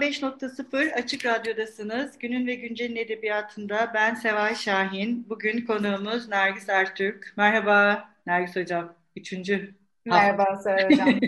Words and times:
95.0 0.00 0.92
Açık 0.92 1.26
Radyo'dasınız. 1.26 2.18
Günün 2.18 2.46
ve 2.46 2.54
Güncel'in 2.54 2.96
edebiyatında 2.96 3.90
ben 3.94 4.14
Seval 4.14 4.54
Şahin. 4.54 5.26
Bugün 5.28 5.66
konuğumuz 5.66 6.28
Nergis 6.28 6.68
Ertürk. 6.68 7.32
Merhaba 7.36 8.08
Nergis 8.26 8.56
Hocam. 8.56 8.94
Üçüncü 9.16 9.74
Merhaba 10.04 10.56
Seval 10.56 10.90
Hocam. 10.90 11.08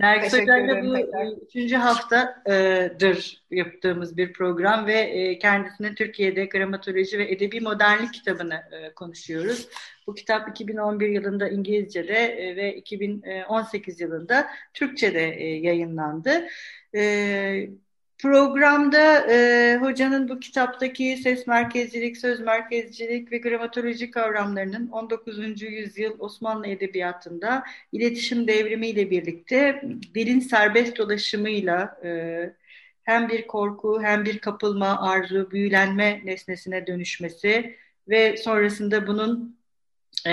Nergis 0.00 0.32
Hoca'yla 0.32 0.84
bu 0.84 0.94
tekrar. 0.94 1.26
üçüncü 1.46 1.76
haftadır 1.76 3.42
yaptığımız 3.50 4.16
bir 4.16 4.32
program 4.32 4.86
ve 4.86 5.00
e, 5.00 5.38
kendisine 5.38 5.94
Türkiye'de 5.94 6.44
gramatoloji 6.44 7.18
ve 7.18 7.32
edebi 7.32 7.60
modernlik 7.60 8.14
kitabını 8.14 8.54
e, 8.54 8.94
konuşuyoruz. 8.94 9.68
Bu 10.06 10.14
kitap 10.14 10.48
2011 10.48 11.08
yılında 11.08 11.48
İngilizce'de 11.48 12.18
e, 12.18 12.56
ve 12.56 12.76
2018 12.76 14.00
yılında 14.00 14.46
Türkçe'de 14.74 15.20
yayınlandı. 15.40 16.48
Programda 18.18 19.26
e, 19.30 19.76
hocanın 19.80 20.28
bu 20.28 20.40
kitaptaki 20.40 21.16
ses 21.16 21.46
merkezcilik, 21.46 22.16
söz 22.16 22.40
merkezcilik 22.40 23.32
ve 23.32 23.38
gramatoloji 23.38 24.10
kavramlarının 24.10 24.88
19. 24.88 25.62
yüzyıl 25.62 26.20
Osmanlı 26.20 26.66
Edebiyatı'nda 26.66 27.64
iletişim 27.92 28.48
devrimiyle 28.48 29.10
birlikte 29.10 29.82
dilin 30.14 30.40
serbest 30.40 30.98
dolaşımıyla 30.98 32.00
e, 32.04 32.50
hem 33.02 33.28
bir 33.28 33.46
korku 33.46 34.02
hem 34.02 34.24
bir 34.24 34.38
kapılma, 34.38 35.10
arzu, 35.10 35.50
büyülenme 35.50 36.20
nesnesine 36.24 36.86
dönüşmesi 36.86 37.76
ve 38.08 38.36
sonrasında 38.36 39.06
bunun 39.06 39.58
e, 40.26 40.32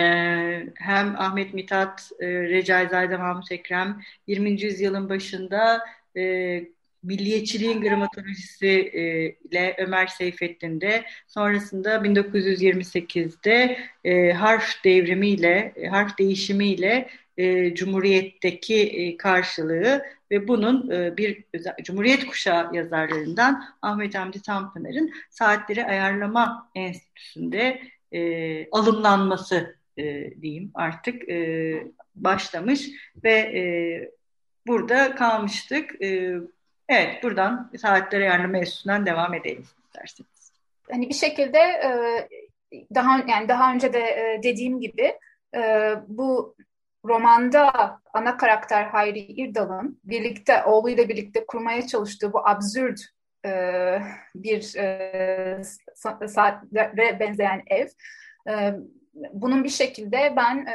hem 0.75 1.15
Ahmet 1.15 1.53
Mithat, 1.53 2.11
e, 2.19 2.27
Recaizade 2.27 3.17
Mahmut 3.17 3.51
Ekrem 3.51 4.01
20. 4.27 4.61
yüzyılın 4.61 5.09
başında 5.09 5.79
e, 6.17 6.63
milliyetçiliğin 7.03 7.81
gramatolojisi 7.81 8.67
e, 8.67 9.01
ile 9.29 9.75
Ömer 9.77 10.07
Seyfettin'de 10.07 11.03
sonrasında 11.27 11.95
1928'de 11.95 13.77
e, 14.03 14.31
harf 14.31 14.83
devrimiyle, 14.83 15.73
e, 15.75 15.87
harf 15.87 16.17
değişimiyle 16.17 17.09
e, 17.37 17.75
Cumhuriyet'teki 17.75 18.81
e, 18.81 19.17
karşılığı 19.17 20.03
ve 20.31 20.47
bunun 20.47 20.91
e, 20.91 21.17
bir 21.17 21.43
Cumhuriyet 21.83 22.27
kuşağı 22.27 22.75
yazarlarından 22.75 23.63
Ahmet 23.81 24.15
Hamdi 24.15 24.41
Tanpınar'ın 24.41 25.13
Saatleri 25.29 25.85
Ayarlama 25.85 26.69
Enstitüsü'nde 26.75 27.81
e, 28.11 28.69
alımlanması 28.71 29.75
e, 29.97 30.31
diyeyim 30.41 30.71
artık 30.73 31.29
e, 31.29 31.73
başlamış 32.15 32.89
ve 33.23 33.31
e, 33.31 33.63
burada 34.67 35.15
kalmıştık. 35.15 36.01
E, 36.01 36.35
Evet, 36.91 37.23
buradan 37.23 37.71
saatlere 37.77 38.31
ayarlama 38.31 38.57
enstitüsünden 38.57 39.05
devam 39.05 39.33
edelim 39.33 39.65
isterseniz. 39.85 40.51
Hani 40.91 41.09
bir 41.09 41.13
şekilde 41.13 41.59
e, 41.59 41.89
daha 42.95 43.23
yani 43.27 43.47
daha 43.47 43.73
önce 43.73 43.93
de 43.93 43.99
e, 43.99 44.39
dediğim 44.43 44.79
gibi 44.79 45.13
e, 45.55 45.93
bu 46.07 46.55
romanda 47.05 47.71
ana 48.13 48.37
karakter 48.37 48.83
Hayri 48.83 49.19
İrdal'ın 49.19 49.99
birlikte 50.03 50.63
oğluyla 50.63 51.09
birlikte 51.09 51.45
kurmaya 51.45 51.87
çalıştığı 51.87 52.33
bu 52.33 52.47
absürt 52.47 52.99
bir 54.35 54.61
saatlere 56.27 57.19
benzeyen 57.19 57.63
ev 57.67 57.87
bunun 59.33 59.63
bir 59.63 59.69
şekilde 59.69 60.33
ben 60.35 60.67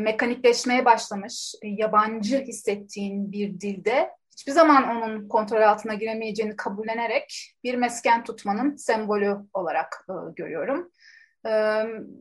mekanikleşmeye 0.00 0.84
başlamış, 0.84 1.54
yabancı 1.62 2.44
hissettiğin 2.44 3.32
bir 3.32 3.60
dilde 3.60 4.10
hiçbir 4.32 4.52
zaman 4.52 4.96
onun 4.96 5.28
kontrol 5.28 5.62
altına 5.62 5.94
giremeyeceğini 5.94 6.56
kabullenerek 6.56 7.54
bir 7.64 7.74
mesken 7.74 8.24
tutmanın 8.24 8.76
sembolü 8.76 9.36
olarak 9.52 10.06
e, 10.08 10.12
görüyorum. 10.36 10.90
E, 11.46 11.50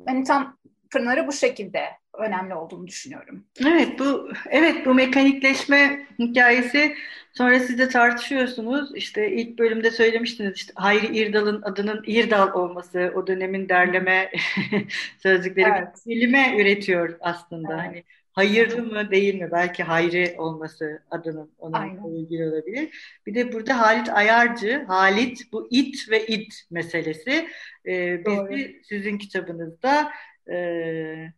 hani 0.08 0.24
tam 0.24 0.58
Pınar'ı 0.92 1.28
bu 1.28 1.32
şekilde 1.32 1.86
önemli 2.18 2.56
olduğunu 2.56 2.88
düşünüyorum. 2.88 3.46
Evet 3.66 4.00
bu 4.00 4.30
evet 4.50 4.86
bu 4.86 4.94
mekanikleşme 4.94 6.08
hikayesi 6.20 6.96
sonra 7.34 7.60
siz 7.60 7.80
de 7.80 7.90
tartışıyorsunuz. 7.90 8.96
İşte 8.96 9.32
ilk 9.32 9.60
bölümde 9.60 9.92
söylemiştiniz 9.92 10.56
işte 10.56 10.74
Hayri 10.76 11.18
İrdal'ın 11.18 11.62
adının 11.62 12.04
İrdal 12.08 12.54
olması 12.54 13.14
o 13.16 13.28
dönemin 13.28 13.70
derleme 13.70 14.32
sözcükleri 15.20 15.74
evet. 15.78 15.88
bilime 16.08 16.62
üretiyor 16.62 17.18
aslında. 17.22 17.74
Evet. 17.74 17.86
Hani 17.86 18.04
hayırlı 18.32 18.84
mı 18.84 19.12
değil 19.12 19.36
mi? 19.36 19.50
Belki 19.52 19.84
hayri 19.84 20.36
olması 20.38 21.04
adının 21.12 21.52
ona 21.58 21.86
ilgili 21.88 22.48
olabilir. 22.48 23.18
Bir 23.26 23.36
de 23.36 23.54
burada 23.54 23.80
Halit 23.80 24.10
Ayarcı, 24.10 24.86
Halit 24.88 25.52
bu 25.52 25.68
it 25.72 26.10
ve 26.10 26.26
it 26.26 26.54
meselesi 26.72 27.48
e, 27.88 28.26
bizi 28.26 28.82
sizin 28.84 29.18
kitabınızda 29.18 30.12
e, 30.52 31.34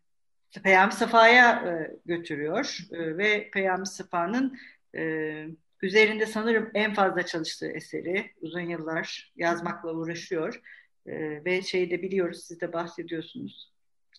Peyami 0.63 0.93
Safa'ya 0.93 1.51
e, 1.51 1.91
götürüyor 2.05 2.77
e, 2.91 3.17
ve 3.17 3.49
Peyami 3.53 3.87
Safa'nın 3.87 4.57
e, 4.95 5.45
üzerinde 5.81 6.25
sanırım 6.25 6.71
en 6.73 6.93
fazla 6.93 7.25
çalıştığı 7.25 7.67
eseri 7.67 8.31
uzun 8.41 8.61
yıllar 8.61 9.33
yazmakla 9.35 9.93
uğraşıyor 9.93 10.61
e, 11.05 11.45
ve 11.45 11.61
şeyi 11.61 11.91
de 11.91 12.01
biliyoruz 12.01 12.43
siz 12.47 12.61
de 12.61 12.73
bahsediyorsunuz. 12.73 13.73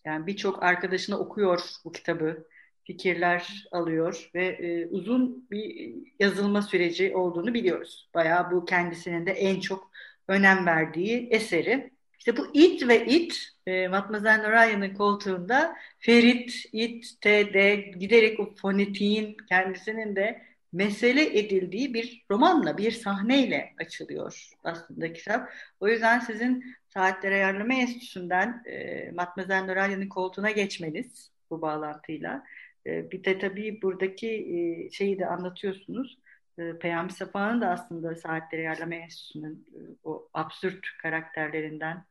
Yani 0.04 0.26
birçok 0.26 0.62
arkadaşına 0.62 1.18
okuyor 1.18 1.60
bu 1.84 1.92
kitabı 1.92 2.46
fikirler 2.84 3.66
alıyor 3.72 4.30
ve 4.34 4.46
e, 4.46 4.86
uzun 4.86 5.46
bir 5.50 5.94
yazılma 6.20 6.62
süreci 6.62 7.16
olduğunu 7.16 7.54
biliyoruz. 7.54 8.08
Bayağı 8.14 8.50
bu 8.50 8.64
kendisinin 8.64 9.26
de 9.26 9.32
en 9.32 9.60
çok 9.60 9.90
önem 10.28 10.66
verdiği 10.66 11.28
eseri. 11.30 11.90
İşte 12.18 12.36
bu 12.36 12.46
it 12.54 12.88
ve 12.88 13.06
it, 13.06 13.48
e, 13.66 13.88
Matmazel 13.88 14.42
Noraya'nın 14.42 14.94
koltuğunda 14.94 15.76
Ferit, 15.98 16.64
it, 16.72 17.20
t, 17.20 17.54
d 17.54 17.76
giderek 17.76 18.40
o 18.40 18.54
fonetiğin 18.54 19.36
kendisinin 19.48 20.16
de 20.16 20.42
mesele 20.72 21.38
edildiği 21.38 21.94
bir 21.94 22.24
romanla, 22.30 22.78
bir 22.78 22.90
sahneyle 22.90 23.74
açılıyor 23.80 24.50
aslında 24.64 25.12
kitap. 25.12 25.48
O 25.80 25.88
yüzden 25.88 26.18
sizin 26.18 26.74
Saatler 26.88 27.32
Ayarlama 27.32 27.74
Enstitüsü'nden 27.74 28.62
e, 28.66 29.10
Matmazel 29.10 29.64
Noraya'nın 29.64 30.08
koltuğuna 30.08 30.50
geçmeniz 30.50 31.30
bu 31.50 31.62
bağlantıyla 31.62 32.44
bir 32.86 33.24
de 33.24 33.38
tabii 33.38 33.82
buradaki 33.82 34.28
e, 34.28 34.90
şeyi 34.90 35.18
de 35.18 35.26
anlatıyorsunuz. 35.26 36.18
E, 36.58 36.78
Peyami 36.78 37.12
Safa'nın 37.12 37.60
da 37.60 37.68
aslında 37.68 38.14
Saatleri 38.14 38.60
Ayarlama 38.60 38.94
Enstitüsü'nün 38.94 39.66
e, 39.74 39.78
o 40.04 40.28
absürt 40.34 40.86
karakterlerinden 41.02 42.04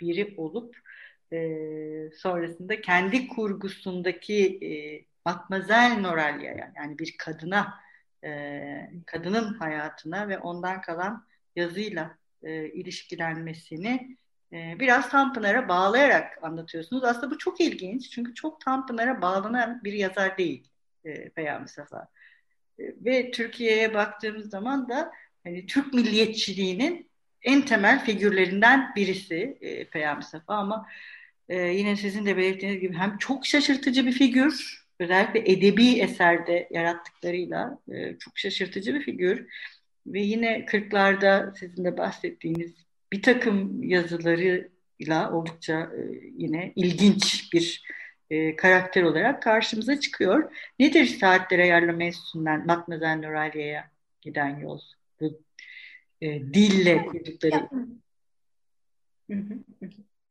biri 0.00 0.34
olup 0.36 0.76
sonrasında 2.16 2.80
kendi 2.80 3.28
kurgusundaki 3.28 4.58
Matmazel 5.24 6.00
Noralya'ya 6.00 6.72
yani 6.76 6.98
bir 6.98 7.16
kadına 7.18 7.74
kadının 9.06 9.54
hayatına 9.54 10.28
ve 10.28 10.38
ondan 10.38 10.80
kalan 10.80 11.26
yazıyla 11.56 12.18
ilişkilenmesini 12.72 13.88
ee, 13.90 14.25
biraz 14.52 15.08
Tanpınar'a 15.10 15.68
bağlayarak 15.68 16.44
anlatıyorsunuz. 16.44 17.04
Aslında 17.04 17.30
bu 17.30 17.38
çok 17.38 17.60
ilginç 17.60 18.10
çünkü 18.10 18.34
çok 18.34 18.60
Tanpınar'a 18.60 19.22
bağlanan 19.22 19.84
bir 19.84 19.92
yazar 19.92 20.38
değil 20.38 20.68
e, 21.04 21.28
Peyami 21.28 21.68
Safa. 21.68 22.08
E, 22.78 22.82
ve 23.04 23.30
Türkiye'ye 23.30 23.94
baktığımız 23.94 24.50
zaman 24.50 24.88
da 24.88 25.12
hani 25.44 25.66
Türk 25.66 25.94
milliyetçiliğinin 25.94 27.10
en 27.42 27.62
temel 27.62 28.04
figürlerinden 28.04 28.94
birisi 28.96 29.58
e, 29.60 29.84
Peyami 29.84 30.24
Safa 30.24 30.54
ama 30.54 30.86
e, 31.48 31.60
yine 31.60 31.96
sizin 31.96 32.26
de 32.26 32.36
belirttiğiniz 32.36 32.80
gibi 32.80 32.94
hem 32.94 33.18
çok 33.18 33.46
şaşırtıcı 33.46 34.06
bir 34.06 34.12
figür 34.12 34.86
özellikle 35.00 35.52
edebi 35.52 35.98
eserde 35.98 36.68
yarattıklarıyla 36.70 37.78
e, 37.92 38.18
çok 38.18 38.38
şaşırtıcı 38.38 38.94
bir 38.94 39.00
figür 39.00 39.46
ve 40.06 40.20
yine 40.20 40.58
40'larda 40.58 41.58
sizin 41.58 41.84
de 41.84 41.98
bahsettiğiniz 41.98 42.85
bir 43.12 43.22
takım 43.22 43.82
yazıları 43.82 44.70
ile 44.98 45.26
oldukça 45.26 45.80
e, 45.80 46.00
yine 46.36 46.72
ilginç 46.76 47.52
bir 47.52 47.82
e, 48.30 48.56
karakter 48.56 49.02
olarak 49.02 49.42
karşımıza 49.42 50.00
çıkıyor. 50.00 50.52
Nedir 50.78 51.06
saatler 51.06 51.58
ayarlama 51.58 52.02
enstitüsünden 52.02 52.66
Matmazel 52.66 53.16
Nuraliye'ye 53.16 53.84
giden 54.20 54.58
yol? 54.58 54.80
Bu 55.20 55.40
e, 56.20 56.40
dille 56.40 57.06
kurdukları. 57.06 57.68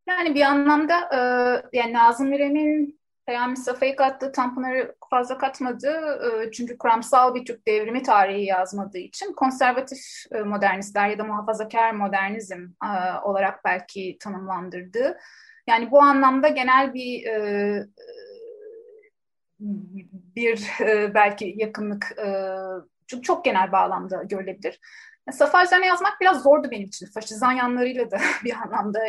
Yani 0.07 0.35
bir 0.35 0.41
anlamda 0.41 0.99
e, 1.13 1.19
yani 1.77 1.93
Nazım 1.93 2.33
İrem'in 2.33 2.99
Peyami 3.25 3.57
Safa'yı 3.57 3.95
kattığı 3.95 4.31
Tanpınar'ı 4.31 4.95
fazla 5.09 5.37
katmadı. 5.37 5.87
E, 6.25 6.51
çünkü 6.51 6.77
kuramsal 6.77 7.35
bir 7.35 7.45
Türk 7.45 7.67
devrimi 7.67 8.03
tarihi 8.03 8.45
yazmadığı 8.45 8.97
için 8.97 9.33
konservatif 9.33 9.99
e, 10.31 10.41
modernistler 10.41 11.09
ya 11.09 11.17
da 11.17 11.23
muhafazakar 11.23 11.91
modernizm 11.91 12.67
e, 12.83 13.19
olarak 13.23 13.65
belki 13.65 14.17
tanımlandırdı. 14.19 15.17
Yani 15.67 15.91
bu 15.91 16.01
anlamda 16.01 16.47
genel 16.47 16.93
bir 16.93 17.25
bir 20.35 20.69
belki 21.13 21.53
yakınlık 21.57 22.17
çünkü 23.07 23.21
çok 23.21 23.45
genel 23.45 23.71
bağlamda 23.71 24.23
görülebilir. 24.23 24.79
Safa 25.31 25.63
üzerine 25.63 25.85
yazmak 25.85 26.21
biraz 26.21 26.43
zordu 26.43 26.71
benim 26.71 26.87
için. 26.87 27.05
Faşizan 27.05 27.51
yanlarıyla 27.51 28.11
da 28.11 28.17
bir 28.43 28.53
anlamda 28.53 28.99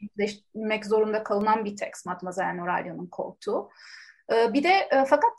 yüzleşmek 0.00 0.86
zorunda 0.86 1.22
kalınan 1.22 1.64
bir 1.64 1.76
tekst 1.76 2.06
Matmazel 2.06 2.54
Noralya'nın 2.54 3.06
koltuğu. 3.06 3.70
E, 4.32 4.52
bir 4.52 4.62
de 4.62 4.88
e, 4.90 5.04
fakat 5.04 5.32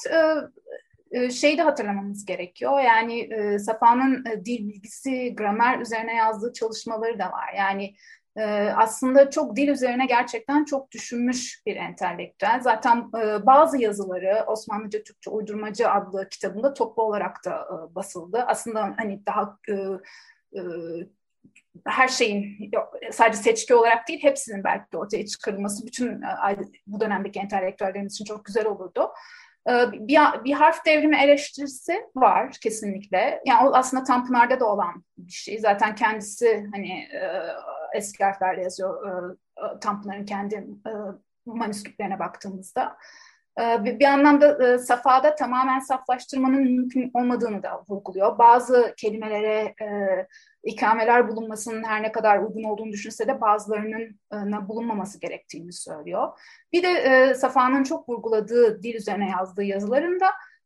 e, 1.12 1.30
şeyi 1.30 1.58
de 1.58 1.62
hatırlamamız 1.62 2.26
gerekiyor. 2.26 2.80
Yani 2.80 3.30
Safa'nın 3.60 4.26
dil 4.26 4.68
bilgisi, 4.68 5.36
gramer 5.36 5.80
üzerine 5.80 6.16
yazdığı 6.16 6.54
çalışmaları 6.54 7.20
da 7.20 7.32
var. 7.32 7.54
Yani 7.58 7.96
e, 8.38 8.44
aslında 8.78 9.30
çok 9.30 9.56
dil 9.56 9.68
üzerine 9.68 10.06
gerçekten 10.06 10.66
çok 10.66 10.92
düşünmüş 10.92 11.62
bir 11.66 11.76
entelektüel. 11.76 12.60
Zaten 12.62 12.98
e, 12.98 13.46
bazı 13.46 13.78
yazıları 13.78 14.44
Osmanlıca 14.48 15.04
Türkçe 15.04 15.30
Uydurmacı 15.30 15.90
adlı 15.90 16.30
kitabında 16.30 16.74
toplu 16.74 17.04
olarak 17.04 17.46
da 17.46 17.52
e, 17.52 17.96
basıldı. 17.96 18.44
Aslında 18.48 18.94
hani 18.98 19.26
daha 19.26 19.58
e, 19.70 19.74
e, 20.60 20.62
her 21.86 22.08
şeyin 22.08 22.72
sadece 23.12 23.38
seçki 23.38 23.76
olarak 23.76 24.08
değil 24.08 24.24
hepsinin 24.24 24.64
belki 24.64 24.92
de 24.92 24.98
ortaya 24.98 25.26
çıkarılması 25.26 25.86
bütün 25.88 26.22
e, 26.22 26.58
bu 26.88 27.02
dönemdeki 27.02 27.40
entelektüellerimiz 27.40 28.14
için 28.14 28.26
çok 28.26 28.46
güzel 28.46 28.66
olurdu. 28.66 29.12
E, 29.70 29.92
bir, 29.92 30.20
bir 30.44 30.54
harf 30.54 30.86
devrimi 30.86 31.18
eleştirisi 31.18 32.06
var 32.16 32.52
kesinlikle. 32.62 33.42
Yani 33.46 33.70
o 33.70 33.74
aslında 33.74 34.04
Tanpınar'da 34.04 34.60
da 34.60 34.66
olan 34.66 35.04
bir 35.18 35.32
şey. 35.32 35.60
Zaten 35.60 35.96
kendisi 35.96 36.68
hani 36.74 36.92
e, 37.14 37.30
eski 37.96 38.24
harflerle 38.24 38.64
yazıyor 38.64 39.08
e, 39.08 39.36
e, 39.58 39.80
Tanpınar'ın 39.80 40.26
kendi 40.26 40.56
e, 40.56 40.92
manüskriptlerine 41.46 42.20
baktığımızda. 42.20 42.98
E, 43.60 43.84
bir, 43.84 44.00
bir 44.00 44.06
anlamda 44.06 44.74
e, 44.74 44.78
safhada 44.78 45.36
tamamen 45.36 45.80
saflaştırmanın 45.80 46.64
mümkün 46.64 47.12
olmadığını 47.14 47.64
da 47.64 47.84
vurguluyor. 47.90 48.38
Bazı 48.38 48.94
kelimelere 48.98 49.76
e, 49.82 49.88
ikameler 50.64 51.28
bulunmasının 51.28 51.84
her 51.84 52.04
ne 52.04 52.12
kadar 52.12 52.40
uygun 52.40 52.64
olduğunu 52.64 52.92
düşünse 52.92 53.28
de 53.28 53.42
bazılarının 53.42 54.20
e, 54.34 54.68
bulunmaması 54.68 55.20
gerektiğini 55.20 55.74
söylüyor. 55.74 56.40
Bir 56.74 56.84
de 56.84 56.90
e, 56.90 57.34
Safa'nın 57.34 57.84
çok 57.84 58.10
vurguladığı 58.10 58.84
dil 58.84 58.96
üzerine 58.96 59.30
yazdığı 59.30 59.64
yazılarında 59.64 60.26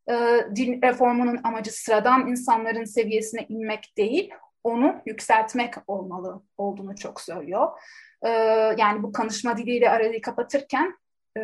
e, 0.10 0.13
din 0.56 0.81
reformunun 0.81 1.39
amacı 1.44 1.72
sıradan 1.72 2.27
insanların 2.27 2.83
seviyesine 2.83 3.45
inmek 3.50 3.94
değil, 3.98 4.31
onu 4.66 5.02
yükseltmek 5.06 5.74
olmalı 5.88 6.42
olduğunu 6.58 6.96
çok 6.96 7.22
söylüyor. 7.22 7.68
Ee, 8.26 8.30
yani 8.78 9.04
bu 9.04 9.14
konuşma 9.14 9.58
diliyle 9.58 9.90
arayı 9.90 10.22
kapatırken 10.22 10.98
e, 11.38 11.42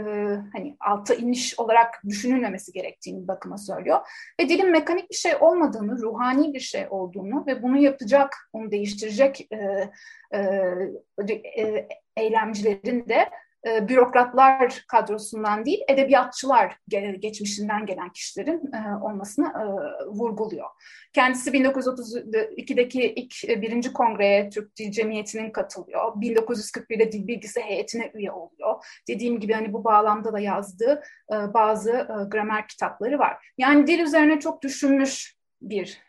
hani 0.53 0.77
alta 0.79 1.13
iniş 1.13 1.59
olarak 1.59 2.01
düşünülmemesi 2.09 2.71
gerektiğini 2.71 3.27
bakıma 3.27 3.57
söylüyor. 3.57 3.99
Ve 4.39 4.49
dilin 4.49 4.71
mekanik 4.71 5.09
bir 5.09 5.15
şey 5.15 5.33
olmadığını, 5.39 5.97
ruhani 5.97 6.53
bir 6.53 6.59
şey 6.59 6.87
olduğunu 6.89 7.45
ve 7.47 7.63
bunu 7.63 7.77
yapacak, 7.77 8.49
onu 8.53 8.71
değiştirecek 8.71 9.47
e, 9.51 9.89
e, 10.33 11.87
eylemcilerin 12.17 13.09
de 13.09 13.29
e, 13.67 13.89
bürokratlar 13.89 14.85
kadrosundan 14.87 15.65
değil, 15.65 15.81
edebiyatçılar 15.87 16.77
geçmişinden 17.19 17.85
gelen 17.85 18.09
kişilerin 18.09 18.73
e, 18.73 18.95
olmasını 19.01 19.47
e, 19.47 19.65
vurguluyor. 20.05 20.67
Kendisi 21.13 21.51
1932'deki 21.51 23.13
ilk 23.13 23.49
e, 23.49 23.61
birinci 23.61 23.93
kongreye 23.93 24.49
Türk 24.49 24.77
Dil 24.77 24.91
Cemiyeti'nin 24.91 25.51
katılıyor. 25.51 26.13
1941'de 26.13 27.11
Dil 27.11 27.27
Bilgisi 27.27 27.61
Heyeti'ne 27.61 28.11
üye 28.13 28.31
oluyor. 28.31 28.85
Dediğim 29.07 29.39
gibi 29.39 29.53
hani 29.53 29.73
bu 29.73 29.83
bağlamda 29.83 30.33
da 30.33 30.39
yazdığı 30.39 31.03
bazı 31.29 32.07
gramer 32.31 32.67
kitapları 32.67 33.19
var. 33.19 33.53
Yani 33.57 33.87
dil 33.87 33.99
üzerine 33.99 34.39
çok 34.39 34.61
düşünmüş 34.61 35.35
bir 35.61 36.01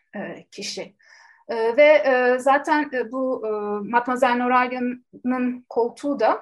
kişi. 0.51 0.95
Ve 1.49 2.03
zaten 2.39 2.91
bu 3.11 3.47
e, 3.47 3.49
Matmazel 3.89 4.35
Noralya'nın 4.35 5.65
koltuğu 5.69 6.19
da 6.19 6.41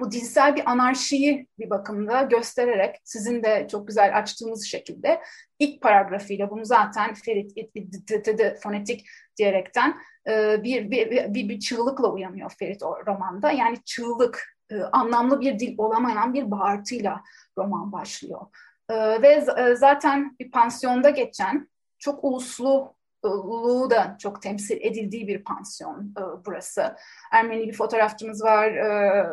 bu 0.00 0.12
dinsel 0.12 0.56
bir 0.56 0.70
anarşiyi 0.70 1.46
bir 1.58 1.70
bakımda 1.70 2.22
göstererek 2.22 2.96
sizin 3.04 3.42
de 3.42 3.68
çok 3.70 3.88
güzel 3.88 4.18
açtığınız 4.18 4.66
şekilde 4.66 5.20
ilk 5.58 5.82
paragrafıyla 5.82 6.50
bunu 6.50 6.64
zaten 6.64 7.14
Ferit 7.14 7.52
fonetik 8.62 9.06
diyerekten 9.36 9.96
e, 10.28 10.62
bir, 10.62 10.90
bir, 10.90 11.34
bir, 11.34 11.48
bir 11.48 11.60
çığlıkla 11.60 12.12
uyanıyor 12.12 12.52
Ferit 12.58 12.82
o 12.82 13.06
romanda. 13.06 13.50
Yani 13.50 13.76
çığlık, 13.84 14.56
e, 14.70 14.82
anlamlı 14.82 15.40
bir 15.40 15.58
dil 15.58 15.74
olamayan 15.78 16.34
bir 16.34 16.50
bağırtıyla 16.50 17.22
roman 17.58 17.92
başlıyor. 17.92 18.40
E, 18.90 19.22
ve 19.22 19.44
zaten 19.76 20.36
bir 20.40 20.50
pansiyonda 20.50 21.10
geçen 21.10 21.68
çok 21.98 22.24
uluslu 22.24 22.94
Luğu 23.24 23.90
da 23.90 24.16
çok 24.20 24.42
temsil 24.42 24.76
edildiği 24.80 25.28
bir 25.28 25.44
pansiyon 25.44 26.14
e, 26.18 26.22
burası. 26.46 26.96
Ermeni 27.32 27.68
bir 27.68 27.72
fotoğrafçımız 27.72 28.44
var. 28.44 28.66
E, 28.70 29.26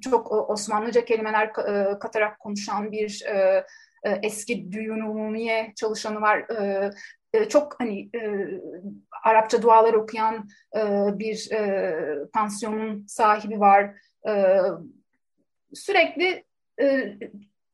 çok 0.00 0.32
Osmanlıca 0.50 1.04
kelimeler 1.04 1.46
e, 1.46 1.98
katarak 1.98 2.38
konuşan 2.38 2.92
bir 2.92 3.22
e, 3.26 3.64
e, 4.04 4.10
eski 4.22 4.72
düğün 4.72 5.74
çalışanı 5.74 6.20
var. 6.20 6.38
E, 6.38 6.90
e, 7.32 7.48
çok 7.48 7.80
hani 7.80 8.10
e, 8.14 8.46
Arapça 9.24 9.62
dualar 9.62 9.94
okuyan 9.94 10.48
e, 10.76 10.80
bir 11.18 11.50
e, 11.52 11.94
pansiyonun 12.32 13.06
sahibi 13.06 13.60
var. 13.60 13.94
E, 14.28 14.60
sürekli 15.74 16.44
e, 16.80 17.18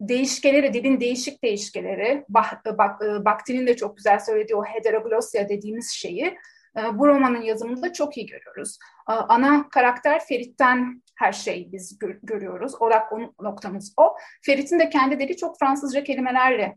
değişkeleri, 0.01 0.75
dilin 0.75 1.01
değişik 1.01 1.45
değişkeleri, 1.45 2.25
bak, 2.29 2.79
bak, 2.79 3.03
e, 3.03 3.25
Bakti'nin 3.25 3.67
de 3.67 3.77
çok 3.77 3.97
güzel 3.97 4.19
söylediği 4.19 4.57
o 4.57 4.65
heteroglosya 4.65 5.49
dediğimiz 5.49 5.91
şeyi 5.91 6.39
e, 6.79 6.99
bu 6.99 7.07
romanın 7.07 7.43
yazımında 7.43 7.93
çok 7.93 8.17
iyi 8.17 8.27
görüyoruz. 8.27 8.79
E, 9.11 9.13
ana 9.13 9.69
karakter 9.69 10.25
Ferit'ten 10.25 11.03
her 11.19 11.33
şeyi 11.33 11.73
biz 11.73 11.99
gör, 11.99 12.17
görüyoruz. 12.23 12.75
Odak 12.81 13.13
noktamız 13.41 13.95
o. 13.97 14.17
Ferit'in 14.43 14.79
de 14.79 14.91
kendi 14.91 15.19
dili 15.19 15.37
çok 15.37 15.59
Fransızca 15.59 16.05
kelimelerle 16.05 16.77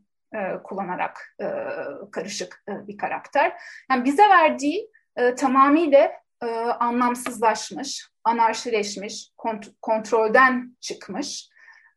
kullanarak 0.64 1.36
karışık 2.12 2.64
bir 2.68 2.98
karakter. 2.98 3.54
Yani 3.92 4.06
bize 4.06 4.30
verdiği 4.30 4.90
tamamıyla 5.38 6.12
anlamsızlaşmış, 6.80 8.10
anarşileşmiş, 8.24 9.32
kont- 9.38 9.74
kontrolden 9.82 10.78
çıkmış 10.80 11.51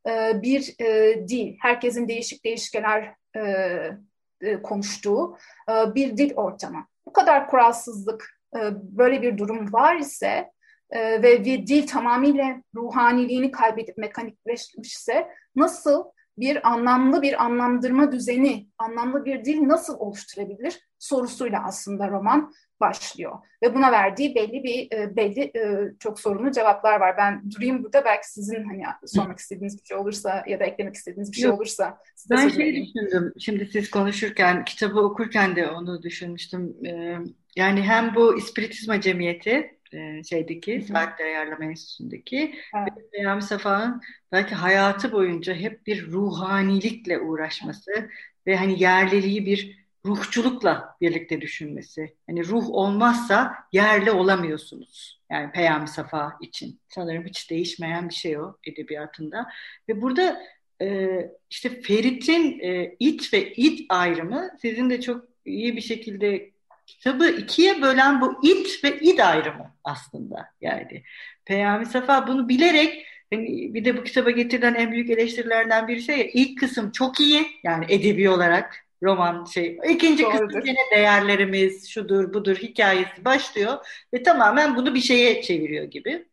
e, 0.09 0.43
bir 0.43 0.75
e, 0.81 1.29
dil, 1.29 1.57
herkesin 1.61 2.09
değişik 2.09 2.45
değişkeler 2.45 3.15
e, 3.37 4.63
konuştuğu 4.63 5.39
bir 5.69 6.17
dil 6.17 6.35
ortamı. 6.35 6.87
Bu 7.07 7.13
kadar 7.13 7.47
kuralsızlık, 7.47 8.41
böyle 8.73 9.23
bir 9.23 9.39
durum 9.39 9.73
var 9.73 9.97
ise 9.97 10.51
e, 10.91 11.23
ve 11.23 11.45
dil 11.45 11.87
tamamıyla 11.87 12.63
ruhaniliğini 12.75 13.51
kaybedip 13.51 13.97
mekanikleşmişse 13.99 15.29
nasıl 15.57 16.05
bir 16.39 16.69
anlamlı 16.69 17.23
bir 17.23 17.45
anlamdırma 17.45 18.13
düzeni, 18.13 18.69
anlamlı 18.79 19.25
bir 19.25 19.45
dil 19.45 19.69
nasıl 19.69 19.99
oluşturabilir 19.99 20.81
sorusuyla 20.99 21.65
aslında 21.65 22.09
roman 22.09 22.53
başlıyor. 22.81 23.33
Ve 23.63 23.75
buna 23.75 23.93
verdiği 23.93 24.35
belli 24.35 24.65
bir 24.65 24.97
e, 24.99 25.17
belli 25.17 25.41
e, 25.41 25.93
çok 25.99 26.21
sorunlu 26.21 26.53
cevaplar 26.53 27.01
var. 27.01 27.17
Ben 27.19 27.51
durayım 27.51 27.85
burada 27.85 28.05
belki 28.05 28.31
sizin 28.31 28.65
hani 28.65 28.83
sormak 29.07 29.39
istediğiniz 29.39 29.79
bir 29.79 29.87
şey 29.87 29.97
olursa 29.97 30.45
ya 30.49 30.61
da 30.61 30.65
eklemek 30.65 30.95
istediğiniz 30.95 31.33
bir 31.33 31.37
şey 31.37 31.45
Yok. 31.45 31.59
olursa 31.59 31.99
Ben 32.31 32.49
şey 32.49 32.73
düşündüm. 32.73 33.33
Şimdi 33.39 33.67
siz 33.67 33.91
konuşurken, 33.91 34.65
kitabı 34.65 35.01
okurken 35.01 35.57
de 35.57 35.69
onu 35.69 36.03
düşünmüştüm. 36.03 36.77
Yani 37.57 37.83
hem 37.83 38.15
bu 38.15 38.39
İspiritizma 38.39 39.01
Cemiyeti 39.01 39.79
şeydeki, 40.29 40.83
Saatler 40.83 41.27
Ayarlama 41.27 41.65
Enstitüsü'ndeki 41.65 42.55
evet. 42.77 42.97
ve 42.97 43.11
Peyami 43.13 43.43
Safa'nın 43.43 44.01
belki 44.33 44.55
hayatı 44.55 45.13
boyunca 45.13 45.55
hep 45.55 45.87
bir 45.87 46.07
ruhanilikle 46.07 47.19
uğraşması 47.19 48.11
ve 48.47 48.57
hani 48.57 48.83
yerliliği 48.83 49.47
bir 49.47 49.85
ruhçulukla 50.07 50.97
birlikte 51.01 51.41
düşünmesi. 51.41 52.15
Hani 52.27 52.45
ruh 52.45 52.71
olmazsa 52.71 53.55
yerli 53.73 54.11
olamıyorsunuz. 54.11 55.21
Yani 55.31 55.53
Peyami 55.53 55.89
Safa 55.89 56.37
için. 56.41 56.81
Sanırım 56.89 57.25
hiç 57.25 57.51
değişmeyen 57.51 58.09
bir 58.09 58.15
şey 58.15 58.39
o 58.39 58.57
edebiyatında. 58.67 59.47
Ve 59.89 60.03
burada 60.03 60.43
e, 60.83 61.19
işte 61.51 61.81
Ferit'in 61.81 62.61
e, 62.61 62.97
it 62.99 63.33
ve 63.33 63.55
id 63.55 63.79
ayrımı 63.89 64.51
sizin 64.63 64.91
de 64.91 65.01
çok 65.01 65.25
iyi 65.45 65.77
bir 65.77 65.81
şekilde 65.81 66.54
kitabı 66.87 67.29
ikiye 67.29 67.83
bölen 67.83 68.21
bu 68.21 68.41
it 68.43 68.85
ve 68.85 68.99
id 69.01 69.19
ayrımı 69.19 69.75
aslında. 69.85 70.51
Yani 70.61 71.03
Peyami 71.45 71.87
Safa 71.87 72.27
bunu 72.27 72.49
bilerek 72.49 73.07
hani 73.33 73.75
bir 73.75 73.85
de 73.85 73.97
bu 73.97 74.05
kitaba 74.05 74.31
getirilen 74.31 74.75
en 74.75 74.93
büyük 74.93 75.11
eleştirilerden 75.11 75.89
bir 75.89 76.01
şey 76.01 76.19
ya, 76.19 76.25
ilk 76.25 76.61
kısım 76.61 76.91
çok 76.91 77.21
iyi 77.21 77.47
yani 77.63 77.87
edebi 77.89 78.31
olarak 78.31 78.85
roman 79.03 79.45
şey. 79.45 79.79
İkinci 79.89 80.23
Doğrudur. 80.23 80.47
kısım 80.47 80.63
yine 80.67 80.79
değerlerimiz 80.91 81.89
şudur 81.91 82.35
budur 82.35 82.57
hikayesi 82.57 83.25
başlıyor 83.25 83.87
ve 84.15 84.23
tamamen 84.23 84.77
bunu 84.77 84.95
bir 84.95 85.01
şeye 85.01 85.43
çeviriyor 85.43 85.85
gibi. 85.85 86.25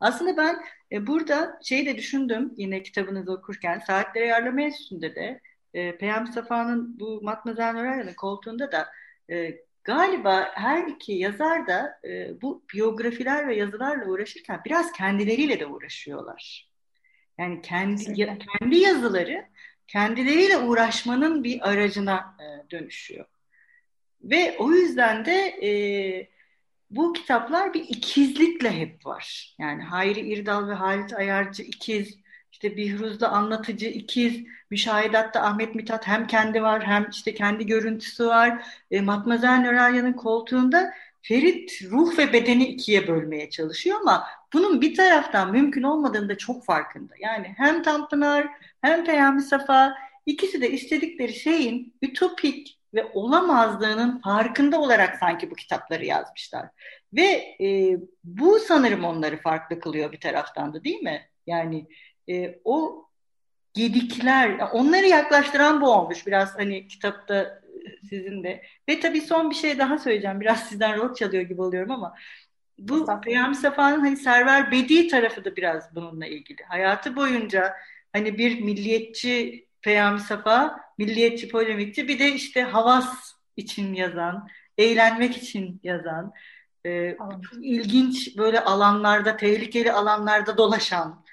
Aslında 0.00 0.36
ben 0.36 0.64
e, 0.92 1.06
burada 1.06 1.58
şeyi 1.62 1.86
de 1.86 1.96
düşündüm 1.96 2.52
yine 2.56 2.82
kitabınızı 2.82 3.32
okurken 3.32 3.78
Saatleri 3.78 4.24
Ayarlama 4.24 4.60
Enstitüsü'nde 4.60 5.14
de 5.14 5.40
e, 5.74 5.96
Peyami 5.96 6.32
Safa'nın 6.32 7.00
bu 7.00 7.20
Matmazel 7.22 7.72
Noralya'nın 7.72 8.14
koltuğunda 8.14 8.72
da 8.72 8.88
e, 9.30 9.60
galiba 9.84 10.50
her 10.54 10.86
iki 10.86 11.12
yazar 11.12 11.66
da 11.66 12.00
e, 12.04 12.42
bu 12.42 12.64
biyografiler 12.74 13.48
ve 13.48 13.56
yazılarla 13.56 14.04
uğraşırken 14.04 14.60
biraz 14.64 14.92
kendileriyle 14.92 15.60
de 15.60 15.66
uğraşıyorlar. 15.66 16.70
Yani 17.38 17.62
kendi 17.62 18.20
ya, 18.20 18.38
kendi 18.38 18.76
yazıları 18.76 19.46
kendileriyle 19.86 20.58
uğraşmanın 20.58 21.44
bir 21.44 21.70
aracına 21.70 22.36
e, 22.40 22.70
dönüşüyor. 22.70 23.26
Ve 24.22 24.56
o 24.58 24.72
yüzden 24.72 25.24
de 25.24 25.34
e, 25.62 25.70
bu 26.90 27.12
kitaplar 27.12 27.74
bir 27.74 27.80
ikizlikle 27.80 28.72
hep 28.72 29.06
var. 29.06 29.54
Yani 29.58 29.82
Hayri 29.82 30.20
İrdal 30.20 30.68
ve 30.68 30.74
Halit 30.74 31.12
Ayarcı 31.14 31.62
ikiz, 31.62 32.18
işte 32.54 32.76
Bihruz'da 32.76 33.28
anlatıcı 33.28 33.86
ikiz, 33.86 34.44
Müşahidat'ta 34.70 35.42
Ahmet 35.42 35.74
Mithat 35.74 36.06
hem 36.06 36.26
kendi 36.26 36.62
var 36.62 36.86
hem 36.86 37.08
işte 37.10 37.34
kendi 37.34 37.66
görüntüsü 37.66 38.26
var. 38.26 38.66
E, 38.90 39.00
Matmazel 39.00 39.60
Nöralya'nın 39.60 40.12
koltuğunda 40.12 40.94
Ferit 41.22 41.82
ruh 41.90 42.18
ve 42.18 42.32
bedeni 42.32 42.66
ikiye 42.66 43.08
bölmeye 43.08 43.50
çalışıyor 43.50 44.00
ama 44.00 44.26
bunun 44.52 44.80
bir 44.80 44.94
taraftan 44.94 45.52
mümkün 45.52 45.82
olmadığını 45.82 46.28
da 46.28 46.38
çok 46.38 46.64
farkında. 46.64 47.14
Yani 47.18 47.54
hem 47.56 47.82
Tanpınar 47.82 48.48
hem 48.82 49.04
Peyami 49.04 49.42
Safa 49.42 49.94
ikisi 50.26 50.60
de 50.60 50.70
istedikleri 50.70 51.34
şeyin 51.34 51.94
ütopik 52.02 52.80
ve 52.94 53.04
olamazlığının 53.04 54.20
farkında 54.20 54.80
olarak 54.80 55.16
sanki 55.16 55.50
bu 55.50 55.54
kitapları 55.54 56.04
yazmışlar. 56.04 56.68
Ve 57.12 57.56
e, 57.60 57.96
bu 58.24 58.58
sanırım 58.58 59.04
onları 59.04 59.36
farklı 59.40 59.80
kılıyor 59.80 60.12
bir 60.12 60.20
taraftan 60.20 60.74
da 60.74 60.84
değil 60.84 61.02
mi? 61.02 61.22
Yani 61.46 61.86
e, 62.28 62.58
o 62.64 63.06
gedikler, 63.74 64.58
onları 64.72 65.06
yaklaştıran 65.06 65.80
bu 65.80 65.90
olmuş. 65.90 66.26
Biraz 66.26 66.58
hani 66.58 66.88
kitapta 66.88 67.62
sizin 68.08 68.44
de. 68.44 68.62
Ve 68.88 69.00
tabii 69.00 69.20
son 69.20 69.50
bir 69.50 69.54
şey 69.54 69.78
daha 69.78 69.98
söyleyeceğim. 69.98 70.40
Biraz 70.40 70.60
sizden 70.68 70.96
rol 70.96 71.14
çalıyor 71.14 71.42
gibi 71.42 71.62
oluyorum 71.62 71.90
ama 71.90 72.14
bu 72.78 73.20
Peyami 73.24 73.54
Safa'nın 73.54 74.00
hani 74.00 74.16
Server 74.16 74.70
Bedi 74.70 75.08
tarafı 75.08 75.44
da 75.44 75.56
biraz 75.56 75.94
bununla 75.94 76.26
ilgili. 76.26 76.62
Hayatı 76.62 77.16
boyunca 77.16 77.76
hani 78.12 78.38
bir 78.38 78.60
milliyetçi 78.60 79.66
Peyami 79.82 80.20
Safa, 80.20 80.80
milliyetçi 80.98 81.48
polemikçi 81.48 82.08
bir 82.08 82.18
de 82.18 82.32
işte 82.32 82.62
havas 82.62 83.32
için 83.56 83.94
yazan, 83.94 84.48
eğlenmek 84.78 85.36
için 85.36 85.80
yazan, 85.82 86.32
e, 86.86 87.16
ilginç 87.62 88.36
böyle 88.38 88.60
alanlarda, 88.60 89.36
tehlikeli 89.36 89.92
alanlarda 89.92 90.58
dolaşan 90.58 91.23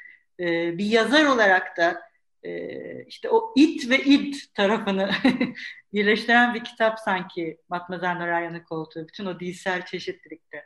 e, 0.42 0.78
bir 0.78 0.86
yazar 0.86 1.26
olarak 1.26 1.78
da 1.78 2.02
e, 2.44 3.06
işte 3.06 3.30
o 3.30 3.54
it 3.56 3.90
ve 3.90 3.98
id 3.98 4.36
tarafını 4.56 5.12
birleştiren 5.94 6.54
bir 6.54 6.64
kitap 6.64 7.00
sanki 7.00 7.58
Matmazel 7.70 8.16
Norayan'ın 8.16 8.64
koltuğu. 8.64 9.08
Bütün 9.08 9.26
o 9.26 9.40
dilsel 9.40 9.86
çeşitlilikte. 9.86 10.66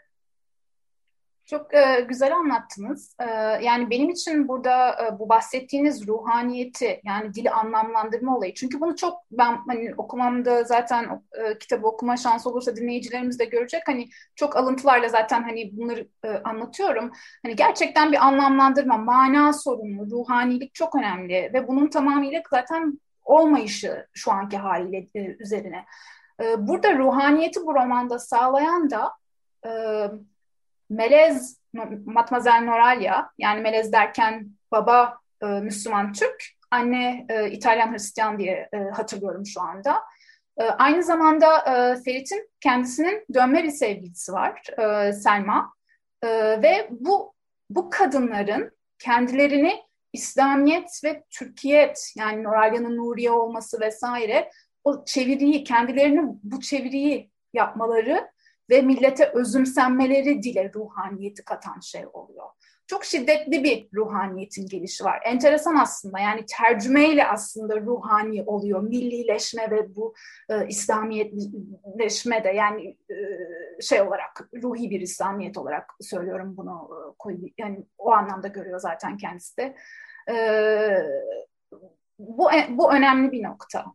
Çok 1.46 1.74
e, 1.74 2.06
güzel 2.10 2.36
anlattınız. 2.36 3.16
E, 3.20 3.26
yani 3.64 3.90
benim 3.90 4.10
için 4.10 4.48
burada 4.48 4.92
e, 4.92 5.20
bu 5.20 5.30
bahsettiğiniz 5.30 6.08
ruhaniyeti 6.08 7.02
yani 7.04 7.34
dili 7.34 7.50
anlamlandırma 7.50 8.38
olayı. 8.38 8.54
Çünkü 8.54 8.82
bunu 8.82 8.96
çok 8.96 9.18
ben 9.32 9.58
hani 9.68 9.94
okumamda 9.98 10.64
zaten 10.64 11.24
e, 11.34 11.58
kitabı 11.58 11.88
okuma 11.88 12.18
şansı 12.18 12.50
olursa 12.50 12.76
dinleyicilerimiz 12.76 13.40
de 13.40 13.46
görecek. 13.46 13.82
Hani 13.86 14.08
çok 14.36 14.58
alıntılarla 14.58 15.10
zaten 15.10 15.44
hani 15.44 15.78
bunları 15.78 16.08
e, 16.24 16.30
anlatıyorum. 16.30 17.12
Hani 17.44 17.56
gerçekten 17.56 18.12
bir 18.12 18.26
anlamlandırma, 18.26 18.98
mana 18.98 19.54
sorunu, 19.54 20.12
ruhanilik 20.12 20.74
çok 20.74 20.96
önemli 20.96 21.52
ve 21.54 21.68
bunun 21.68 21.88
tamamıyla 21.88 22.42
zaten 22.50 23.00
olmayışı 23.24 24.08
şu 24.14 24.32
anki 24.32 24.58
haliyle 24.58 25.08
e, 25.16 25.36
üzerine. 25.40 25.86
E, 26.44 26.68
burada 26.68 26.98
ruhaniyeti 26.98 27.66
bu 27.66 27.76
romanda 27.76 28.20
sağlayan 28.20 28.90
da 28.90 29.12
e, 29.66 29.72
Melez 30.90 31.60
Matmazel 32.06 32.64
Noralya 32.64 33.30
yani 33.38 33.62
Melez 33.62 33.92
derken 33.92 34.50
baba 34.72 35.18
e, 35.42 35.46
Müslüman 35.46 36.14
Türk, 36.14 36.44
anne 36.72 37.26
e, 37.30 37.52
İtalyan 37.52 37.94
Hristiyan 37.94 38.40
diye 38.40 38.70
e, 38.74 38.78
hatırlıyorum 38.78 39.46
şu 39.46 39.62
anda. 39.62 40.02
E, 40.58 40.64
aynı 40.64 41.04
zamanda 41.04 41.58
e, 41.58 42.04
Ferit'in 42.04 42.50
kendisinin 42.62 43.26
dönme 43.34 43.64
bir 43.64 43.72
sevgilisi 43.72 44.34
var 44.34 44.62
e, 44.78 45.14
Selma 45.14 45.74
e, 46.24 46.28
ve 46.62 46.88
bu 46.92 47.34
bu 47.70 47.90
kadınların 47.90 48.72
kendilerini 49.00 49.84
İslamiyet 50.14 51.02
ve 51.04 51.24
Türkiyet 51.30 52.14
yani 52.18 52.44
Noralya'nın 52.44 52.98
Nuriye 52.98 53.32
olması 53.32 53.80
vesaire 53.80 54.52
o 54.84 55.06
çeviriyi 55.06 55.64
kendilerini 55.64 56.22
bu 56.44 56.62
çeviriyi 56.62 57.32
yapmaları 57.54 58.32
ve 58.70 58.82
millete 58.82 59.32
özümsenmeleri 59.34 60.44
dile 60.44 60.72
ruhaniyeti 60.74 61.44
katan 61.46 61.80
şey 61.80 62.06
oluyor. 62.14 62.46
Çok 62.88 63.06
şiddetli 63.06 63.64
bir 63.64 63.88
ruhaniyetin 63.94 64.68
gelişi 64.68 65.04
var. 65.04 65.22
Enteresan 65.26 65.76
aslında 65.76 66.20
yani 66.20 66.46
tercümeyle 66.46 67.28
aslında 67.28 67.82
ruhani 67.82 68.44
oluyor. 68.44 68.82
Millileşme 68.82 69.72
ve 69.72 69.96
bu 69.96 70.14
e, 70.50 70.68
İslamiyetleşme 70.68 72.44
de 72.44 72.50
yani 72.50 72.98
e, 73.10 73.16
şey 73.82 74.02
olarak 74.02 74.50
ruhi 74.64 74.90
bir 74.90 75.02
İslamiyet 75.02 75.58
olarak 75.58 75.94
söylüyorum 76.02 76.58
bunu 76.58 76.90
e, 77.30 77.34
yani 77.58 77.86
o 77.98 78.12
anlamda 78.12 78.48
görüyor 78.48 78.80
zaten 78.80 79.18
kendisi 79.18 79.58
de. 79.58 79.76
E, 80.30 80.36
bu, 82.20 82.50
bu 82.70 82.94
önemli 82.94 83.32
bir 83.32 83.44
nokta. 83.44 83.86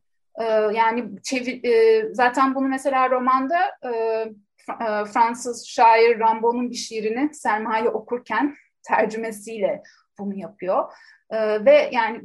E, 0.40 0.44
yani 0.74 1.22
çevir, 1.22 1.64
e, 1.64 2.08
zaten 2.14 2.54
bunu 2.54 2.68
mesela 2.68 3.10
romanda 3.10 3.58
e, 3.82 3.88
e, 3.88 4.32
Fransız 5.12 5.66
şair 5.66 6.18
Rimbaud'un 6.18 6.70
bir 6.70 6.74
şiirini 6.74 7.34
Selma'yı 7.34 7.90
okurken 7.90 8.56
tercümesiyle 8.82 9.82
bunu 10.18 10.38
yapıyor. 10.38 10.92
E, 11.30 11.64
ve 11.64 11.90
yani 11.92 12.22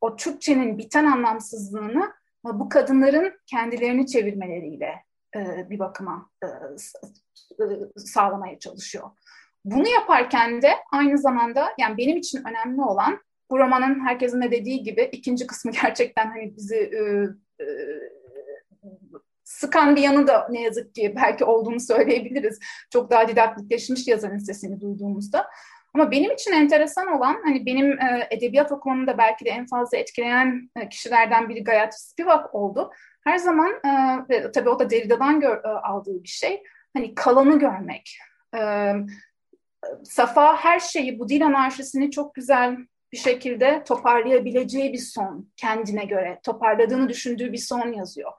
o 0.00 0.16
Türkçenin 0.16 0.78
biten 0.78 1.04
anlamsızlığını 1.04 2.12
e, 2.46 2.48
bu 2.48 2.68
kadınların 2.68 3.32
kendilerini 3.46 4.06
çevirmeleriyle 4.06 5.06
bir 5.70 5.78
bakıma 5.78 6.30
sağlamaya 7.96 8.58
çalışıyor. 8.58 9.10
Bunu 9.64 9.88
yaparken 9.88 10.62
de 10.62 10.70
aynı 10.92 11.18
zamanda 11.18 11.68
yani 11.78 11.98
benim 11.98 12.16
için 12.16 12.44
önemli 12.48 12.82
olan 12.82 13.20
bu 13.50 13.58
romanın 13.58 14.06
herkesin 14.06 14.42
de 14.42 14.50
dediği 14.50 14.82
gibi 14.82 15.08
ikinci 15.12 15.46
kısmı 15.46 15.72
gerçekten 15.82 16.26
hani 16.26 16.56
bizi 16.56 16.90
sıkan 19.46 19.96
bir 19.96 20.02
yanı 20.02 20.26
da 20.26 20.48
ne 20.50 20.62
yazık 20.62 20.94
ki 20.94 21.14
belki 21.16 21.44
olduğunu 21.44 21.80
söyleyebiliriz. 21.80 22.58
Çok 22.90 23.10
daha 23.10 23.28
didaktikleşmiş 23.28 24.08
yazarın 24.08 24.38
sesini 24.38 24.80
duyduğumuzda. 24.80 25.46
Ama 25.94 26.10
benim 26.10 26.32
için 26.32 26.52
enteresan 26.52 27.16
olan 27.16 27.40
hani 27.44 27.66
benim 27.66 28.00
e, 28.00 28.28
edebiyat 28.30 28.72
okumamı 28.72 29.06
da 29.06 29.18
belki 29.18 29.44
de 29.44 29.50
en 29.50 29.66
fazla 29.66 29.98
etkileyen 29.98 30.70
e, 30.76 30.88
kişilerden 30.88 31.48
biri 31.48 31.64
Gayat 31.64 32.00
Spivak 32.00 32.54
oldu. 32.54 32.90
Her 33.24 33.38
zaman 33.38 33.72
e, 34.30 34.52
tabii 34.52 34.68
o 34.68 34.78
da 34.78 34.90
Derrida'dan 34.90 35.42
e, 35.42 35.68
aldığı 35.68 36.22
bir 36.22 36.28
şey. 36.28 36.62
Hani 36.96 37.14
kalanı 37.14 37.58
görmek. 37.58 38.18
E, 38.56 38.92
Safa 40.04 40.56
her 40.56 40.80
şeyi 40.80 41.18
bu 41.18 41.28
dil 41.28 41.46
anarşisini 41.46 42.10
çok 42.10 42.34
güzel 42.34 42.76
bir 43.12 43.16
şekilde 43.16 43.82
toparlayabileceği 43.84 44.92
bir 44.92 44.98
son 44.98 45.48
kendine 45.56 46.04
göre 46.04 46.40
toparladığını 46.42 47.08
düşündüğü 47.08 47.52
bir 47.52 47.58
son 47.58 47.92
yazıyor. 47.92 48.32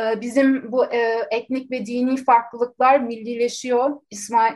Ee, 0.00 0.20
bizim 0.20 0.72
bu 0.72 0.84
e, 0.84 1.28
etnik 1.30 1.70
ve 1.70 1.86
dini 1.86 2.24
farklılıklar 2.24 3.00
millileşiyor, 3.00 3.90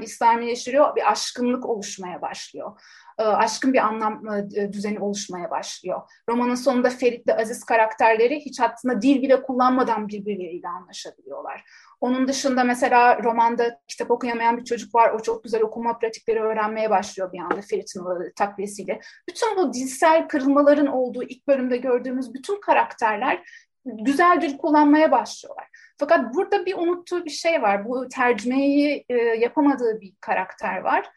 İslamileşiyor, 0.00 0.96
bir 0.96 1.10
aşkınlık 1.12 1.66
oluşmaya 1.66 2.22
başlıyor. 2.22 2.80
e, 3.18 3.22
aşkın 3.22 3.72
bir 3.72 3.78
anlam 3.78 4.28
e, 4.28 4.72
düzeni 4.72 5.00
oluşmaya 5.00 5.50
başlıyor. 5.50 6.00
Romanın 6.28 6.54
sonunda 6.54 6.90
Ferit 6.90 7.28
ve 7.28 7.36
Aziz 7.36 7.64
karakterleri 7.64 8.40
hiç 8.40 8.60
aslında 8.60 9.02
dil 9.02 9.22
bile 9.22 9.42
kullanmadan 9.42 10.08
birbirleriyle 10.08 10.68
anlaşabiliyorlar. 10.68 11.64
Onun 12.00 12.28
dışında 12.28 12.64
mesela 12.64 13.22
romanda 13.22 13.80
kitap 13.88 14.10
okuyamayan 14.10 14.58
bir 14.58 14.64
çocuk 14.64 14.94
var. 14.94 15.10
O 15.10 15.22
çok 15.22 15.44
güzel 15.44 15.62
okuma 15.62 15.98
pratikleri 15.98 16.40
öğrenmeye 16.40 16.90
başlıyor 16.90 17.32
bir 17.32 17.38
anda 17.38 17.60
Ferit'in 17.70 18.02
takviyesiyle. 18.36 19.00
Bütün 19.28 19.56
bu 19.56 19.72
dilsel 19.72 20.28
kırılmaların 20.28 20.86
olduğu 20.86 21.22
ilk 21.22 21.48
bölümde 21.48 21.76
gördüğümüz 21.76 22.34
bütün 22.34 22.60
karakterler 22.60 23.42
güzel 23.84 24.40
dil 24.40 24.58
kullanmaya 24.58 25.12
başlıyorlar. 25.12 25.68
Fakat 25.98 26.34
burada 26.34 26.66
bir 26.66 26.74
unuttuğu 26.74 27.24
bir 27.24 27.30
şey 27.30 27.62
var. 27.62 27.88
Bu 27.88 28.08
tercümeyi 28.08 29.04
e, 29.08 29.14
yapamadığı 29.14 30.00
bir 30.00 30.12
karakter 30.20 30.80
var. 30.80 31.10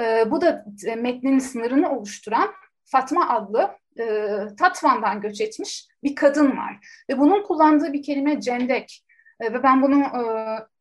E, 0.00 0.30
bu 0.30 0.40
da 0.40 0.64
e, 0.86 0.94
metnin 0.94 1.38
sınırını 1.38 1.96
oluşturan 1.96 2.50
Fatma 2.84 3.28
adlı 3.28 3.70
e, 3.98 4.28
Tatvan'dan 4.58 5.20
göç 5.20 5.40
etmiş 5.40 5.88
bir 6.02 6.14
kadın 6.14 6.56
var. 6.56 7.04
Ve 7.10 7.18
bunun 7.18 7.42
kullandığı 7.42 7.92
bir 7.92 8.02
kelime 8.02 8.40
cendek. 8.40 9.04
E, 9.40 9.52
ve 9.52 9.62
ben 9.62 9.82
bunu 9.82 10.00
e, 10.00 10.22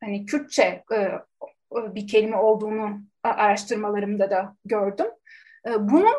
hani 0.04 0.26
Kürtçe 0.26 0.84
e, 0.94 1.12
bir 1.72 2.08
kelime 2.08 2.38
olduğunu 2.38 3.02
araştırmalarımda 3.24 4.30
da 4.30 4.56
gördüm. 4.66 5.08
E, 5.68 5.90
bunu 5.90 6.10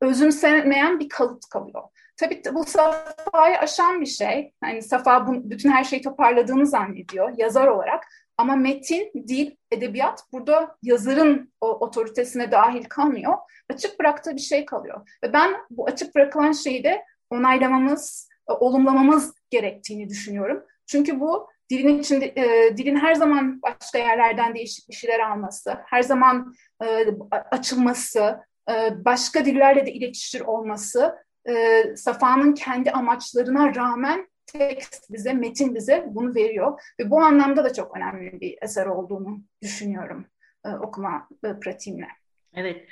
özümsemeyen 0.00 1.00
bir 1.00 1.08
kalıt 1.08 1.48
kalıyor. 1.48 1.82
Tabii 2.18 2.42
bu 2.52 2.64
Safa'yı 2.64 3.58
aşan 3.58 4.00
bir 4.00 4.06
şey. 4.06 4.52
Yani 4.64 4.82
Safa 4.82 5.26
bütün 5.32 5.70
her 5.70 5.84
şeyi 5.84 6.02
toparladığını 6.02 6.66
zannediyor 6.66 7.34
yazar 7.38 7.66
olarak. 7.66 8.04
Ama 8.38 8.56
metin, 8.56 9.12
dil, 9.28 9.56
edebiyat 9.70 10.24
burada 10.32 10.76
yazarın 10.82 11.52
o 11.60 11.66
otoritesine 11.68 12.50
dahil 12.50 12.84
kalmıyor. 12.84 13.34
Açık 13.70 14.00
bıraktığı 14.00 14.36
bir 14.36 14.40
şey 14.40 14.64
kalıyor. 14.64 15.08
Ve 15.24 15.32
ben 15.32 15.54
bu 15.70 15.86
açık 15.86 16.14
bırakılan 16.14 16.52
şeyi 16.52 16.84
de 16.84 17.04
onaylamamız, 17.30 18.28
e, 18.50 18.52
olumlamamız 18.52 19.34
gerektiğini 19.50 20.08
düşünüyorum. 20.08 20.64
Çünkü 20.86 21.20
bu 21.20 21.48
dilin 21.70 21.98
içinde 21.98 22.26
e, 22.26 22.76
dilin 22.76 22.96
her 22.96 23.14
zaman 23.14 23.62
başka 23.62 23.98
yerlerden 23.98 24.54
değişik 24.54 24.88
bir 24.88 24.94
şeyler 24.94 25.20
alması, 25.20 25.76
her 25.86 26.02
zaman 26.02 26.54
e, 26.84 27.06
açılması, 27.50 28.40
e, 28.70 29.04
başka 29.04 29.44
dillerle 29.44 29.86
de 29.86 29.92
iletişir 29.92 30.40
olması 30.40 31.14
e, 31.48 31.84
Safa'nın 31.96 32.54
kendi 32.54 32.90
amaçlarına 32.90 33.74
rağmen 33.74 34.28
tekst 34.46 35.12
bize, 35.12 35.32
metin 35.32 35.74
bize 35.74 36.04
bunu 36.08 36.34
veriyor. 36.34 36.80
Ve 37.00 37.10
bu 37.10 37.20
anlamda 37.20 37.64
da 37.64 37.72
çok 37.72 37.96
önemli 37.96 38.40
bir 38.40 38.58
eser 38.62 38.86
olduğunu 38.86 39.42
düşünüyorum 39.62 40.26
e, 40.64 40.68
okuma 40.68 41.28
e, 41.44 41.60
pratiğimle. 41.60 42.08
Evet. 42.54 42.88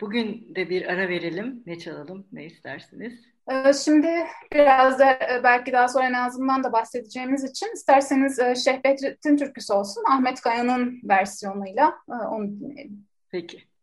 Bugün 0.00 0.54
de 0.54 0.70
bir 0.70 0.92
ara 0.92 1.08
verelim. 1.08 1.62
Ne 1.66 1.78
çalalım, 1.78 2.26
ne 2.32 2.44
istersiniz? 2.44 3.34
E, 3.50 3.72
şimdi 3.72 4.08
biraz 4.52 4.98
da 4.98 5.12
e, 5.12 5.40
belki 5.44 5.72
daha 5.72 5.88
sonra 5.88 6.12
Nazım'dan 6.12 6.64
da 6.64 6.72
bahsedeceğimiz 6.72 7.44
için 7.44 7.72
isterseniz 7.74 8.38
e, 8.38 8.54
Şehbettin 8.54 9.36
türküsü 9.36 9.72
olsun. 9.72 10.04
Ahmet 10.10 10.40
Kaya'nın 10.40 11.00
versiyonuyla 11.04 11.94
onu 12.08 12.48
dinleyelim. 12.48 13.06
Peki. 13.30 13.73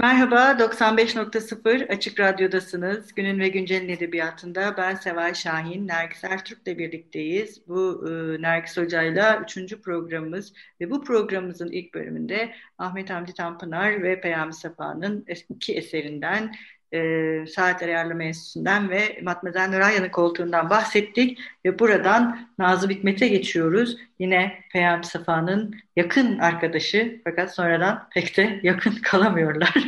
Merhaba, 0.00 0.58
95.0 0.58 1.88
Açık 1.88 2.20
Radyo'dasınız. 2.20 3.14
Günün 3.14 3.40
ve 3.40 3.48
Güncel'in 3.48 3.88
edebiyatında 3.88 4.74
ben 4.76 4.94
Seval 4.94 5.34
Şahin, 5.34 5.88
Nergis 5.88 6.24
Ertürk'le 6.24 6.66
birlikteyiz. 6.66 7.68
Bu 7.68 8.04
e, 8.08 8.42
Nergis 8.42 8.76
Hoca'yla 8.76 9.40
üçüncü 9.42 9.82
programımız 9.82 10.52
ve 10.80 10.90
bu 10.90 11.04
programımızın 11.04 11.72
ilk 11.72 11.94
bölümünde 11.94 12.54
Ahmet 12.78 13.10
Hamdi 13.10 13.34
Tanpınar 13.34 14.02
ve 14.02 14.20
Peyami 14.20 14.54
Safa'nın 14.54 15.26
iki 15.48 15.74
eserinden 15.74 16.54
e, 16.94 17.46
Saatler 17.46 17.88
Ayarlama 17.88 18.22
Enstitüsü'nden 18.22 18.90
ve 18.90 19.20
Matmazel 19.22 19.68
Nurayan'ın 19.68 20.08
koltuğundan 20.08 20.70
bahsettik 20.70 21.38
ve 21.64 21.78
buradan 21.78 22.48
Nazım 22.58 22.90
Hikmet'e 22.90 23.28
geçiyoruz. 23.28 23.96
Yine 24.18 24.64
Peyami 24.72 25.04
Safa'nın 25.04 25.74
yakın 25.96 26.38
arkadaşı 26.38 27.20
fakat 27.24 27.54
sonradan 27.54 28.08
pek 28.14 28.36
de 28.36 28.60
yakın 28.62 28.94
kalamıyorlar. 29.02 29.74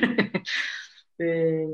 e, 1.21 1.27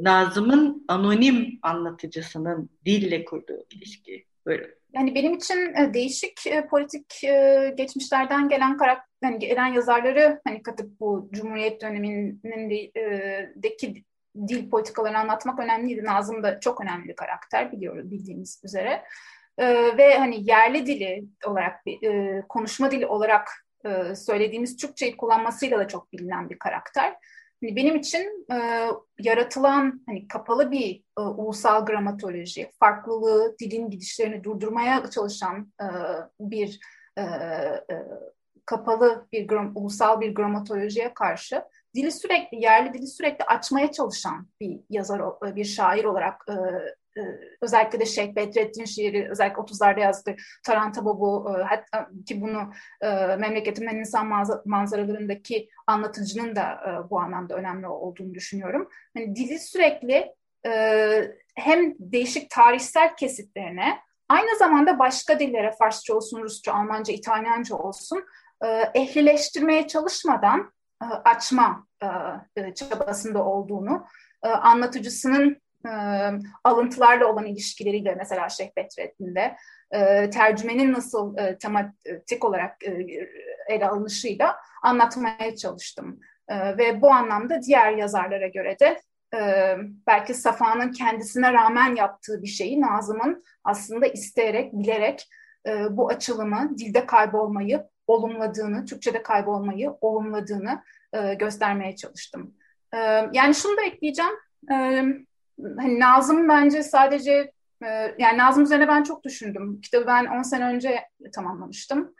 Nazım'ın 0.02 0.84
anonim 0.88 1.58
anlatıcısının 1.62 2.70
dille 2.84 3.24
kurduğu 3.24 3.66
ilişki. 3.70 4.26
Buyurun. 4.46 4.70
Yani 4.92 5.14
benim 5.14 5.34
için 5.34 5.74
e, 5.74 5.94
değişik 5.94 6.46
e, 6.46 6.66
politik 6.66 7.24
e, 7.24 7.74
geçmişlerden 7.76 8.48
gelen 8.48 8.76
karakter, 8.76 9.06
yani 9.22 9.38
gelen 9.38 9.66
yazarları 9.66 10.40
hani 10.46 10.62
katıp 10.62 11.00
bu 11.00 11.28
Cumhuriyet 11.32 11.82
dönemindeki 11.82 14.04
dil 14.48 14.70
politikalarını 14.70 15.18
anlatmak 15.18 15.58
önemliydi. 15.58 16.04
Nazım 16.04 16.42
da 16.42 16.60
çok 16.60 16.80
önemli 16.80 17.08
bir 17.08 17.16
karakter 17.16 17.72
biliyoruz 17.72 18.10
bildiğimiz 18.10 18.60
üzere. 18.64 19.04
E, 19.58 19.96
ve 19.98 20.18
hani 20.18 20.50
yerli 20.50 20.86
dili 20.86 21.24
olarak, 21.46 21.80
e, 22.02 22.42
konuşma 22.48 22.90
dili 22.90 23.06
olarak 23.06 23.48
e, 23.84 24.14
söylediğimiz 24.14 24.76
Türkçeyi 24.76 25.16
kullanmasıyla 25.16 25.78
da 25.78 25.88
çok 25.88 26.12
bilinen 26.12 26.50
bir 26.50 26.58
karakter. 26.58 27.16
Hani 27.62 27.76
benim 27.76 27.96
için 27.96 28.46
e, 28.52 28.86
yaratılan 29.18 30.02
hani 30.06 30.28
kapalı 30.28 30.70
bir 30.70 31.02
e, 31.18 31.20
ulusal 31.20 31.86
gramatoloji, 31.86 32.70
farklılığı, 32.80 33.56
dilin 33.60 33.90
gidişlerini 33.90 34.44
durdurmaya 34.44 35.10
çalışan 35.10 35.72
e, 35.80 35.86
bir 36.40 36.80
e, 37.16 37.22
e, 37.22 37.96
kapalı 38.66 39.26
bir 39.32 39.50
ulusal 39.74 40.20
bir 40.20 40.34
gramatolojiye 40.34 41.14
karşı 41.14 41.62
dili 41.96 42.12
sürekli, 42.12 42.62
yerli 42.62 42.94
dili 42.94 43.06
sürekli 43.06 43.44
açmaya 43.44 43.92
çalışan 43.92 44.48
bir 44.60 44.80
yazar, 44.90 45.22
bir 45.42 45.64
şair 45.64 46.04
olarak 46.04 46.44
e, 46.48 46.52
e, 47.20 47.22
özellikle 47.60 48.00
de 48.00 48.06
Şeyh 48.06 48.36
Bedrettin 48.36 48.84
şiiri, 48.84 49.28
özellikle 49.30 49.62
30'larda 49.62 50.00
yazdığı 50.00 50.36
Taranta 50.64 51.04
Bobu, 51.04 51.50
e, 51.50 51.62
hatta 51.62 52.08
ki 52.26 52.40
bunu 52.40 52.72
e, 53.00 53.36
memleketimin 53.36 53.96
insan 53.96 54.46
manzaralarındaki 54.64 55.68
anlatıcının 55.86 56.56
da 56.56 56.62
e, 56.62 57.10
bu 57.10 57.20
anlamda 57.20 57.54
önemli 57.54 57.88
olduğunu 57.88 58.34
düşünüyorum. 58.34 58.88
Hani 59.14 59.36
dili 59.36 59.58
sürekli 59.58 60.34
e, 60.66 60.70
hem 61.54 61.94
değişik 61.98 62.50
tarihsel 62.50 63.16
kesitlerine, 63.16 63.98
aynı 64.28 64.58
zamanda 64.58 64.98
başka 64.98 65.38
dillere, 65.38 65.72
Farsça 65.78 66.14
olsun, 66.14 66.42
Rusça, 66.42 66.72
Almanca, 66.72 67.14
İtalyanca 67.14 67.76
olsun, 67.76 68.24
e, 68.64 68.66
ehlileştirmeye 68.94 69.86
çalışmadan 69.86 70.60
e, 70.60 70.75
açma 71.00 71.86
e, 72.02 72.06
e, 72.62 72.74
çabasında 72.74 73.44
olduğunu, 73.44 74.06
anlatıcısının 74.42 75.62
alıntılarla 76.64 77.26
olan 77.26 77.46
ilişkileriyle 77.46 78.14
mesela 78.14 78.48
Şeyh 78.48 78.70
Bedrettin'de 78.76 79.56
tercümenin 80.30 80.92
nasıl 80.92 81.36
tematik 81.60 82.44
olarak 82.44 82.76
ele 83.68 83.88
alınışıyla 83.88 84.56
anlatmaya 84.82 85.56
çalıştım. 85.56 86.20
Ve 86.50 87.02
bu 87.02 87.12
anlamda 87.12 87.62
diğer 87.62 87.92
yazarlara 87.92 88.48
göre 88.48 88.76
de 88.78 89.00
belki 90.06 90.34
Safa'nın 90.34 90.92
kendisine 90.92 91.52
rağmen 91.52 91.94
yaptığı 91.94 92.42
bir 92.42 92.46
şeyi 92.46 92.80
Nazım'ın 92.80 93.44
aslında 93.64 94.06
isteyerek, 94.06 94.72
bilerek 94.72 95.28
bu 95.90 96.08
açılımı, 96.08 96.78
dilde 96.78 97.06
kaybolmayı 97.06 97.84
olumladığını, 98.06 98.84
Türkçe'de 98.84 99.22
kaybolmayı 99.22 99.90
olumladığını 100.00 100.82
e, 101.12 101.34
göstermeye 101.34 101.96
çalıştım. 101.96 102.54
E, 102.94 102.98
yani 103.32 103.54
şunu 103.54 103.76
da 103.76 103.82
ekleyeceğim. 103.82 104.32
E, 104.70 104.76
hani 105.58 106.00
Nazım 106.00 106.48
bence 106.48 106.82
sadece 106.82 107.52
e, 107.82 108.14
yani 108.18 108.38
Nazım 108.38 108.62
üzerine 108.62 108.88
ben 108.88 109.02
çok 109.02 109.24
düşündüm. 109.24 109.80
Kitabı 109.80 110.06
ben 110.06 110.26
10 110.26 110.42
sene 110.42 110.64
önce 110.64 111.00
tamamlamıştım. 111.34 112.14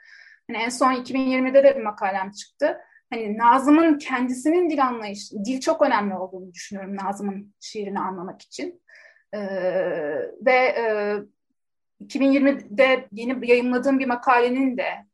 Hani 0.47 0.63
en 0.63 0.69
son 0.69 0.93
2020'de 0.93 1.63
de 1.63 1.75
bir 1.75 1.83
makalem 1.83 2.31
çıktı. 2.31 2.77
Hani 3.13 3.37
Nazım'ın 3.37 3.97
kendisinin 3.97 4.69
dil 4.69 4.85
anlayışı, 4.85 5.45
dil 5.45 5.59
çok 5.59 5.81
önemli 5.81 6.15
olduğunu 6.15 6.53
düşünüyorum 6.53 6.95
Nazım'ın 6.95 7.53
şiirini 7.59 7.99
anlamak 7.99 8.41
için. 8.41 8.81
Ee, 9.33 9.39
ve 10.45 10.53
e, 10.53 11.15
2020'de 12.05 13.07
yeni 13.11 13.49
yayınladığım 13.49 13.99
bir 13.99 14.07
makalenin 14.07 14.77
de 14.77 15.06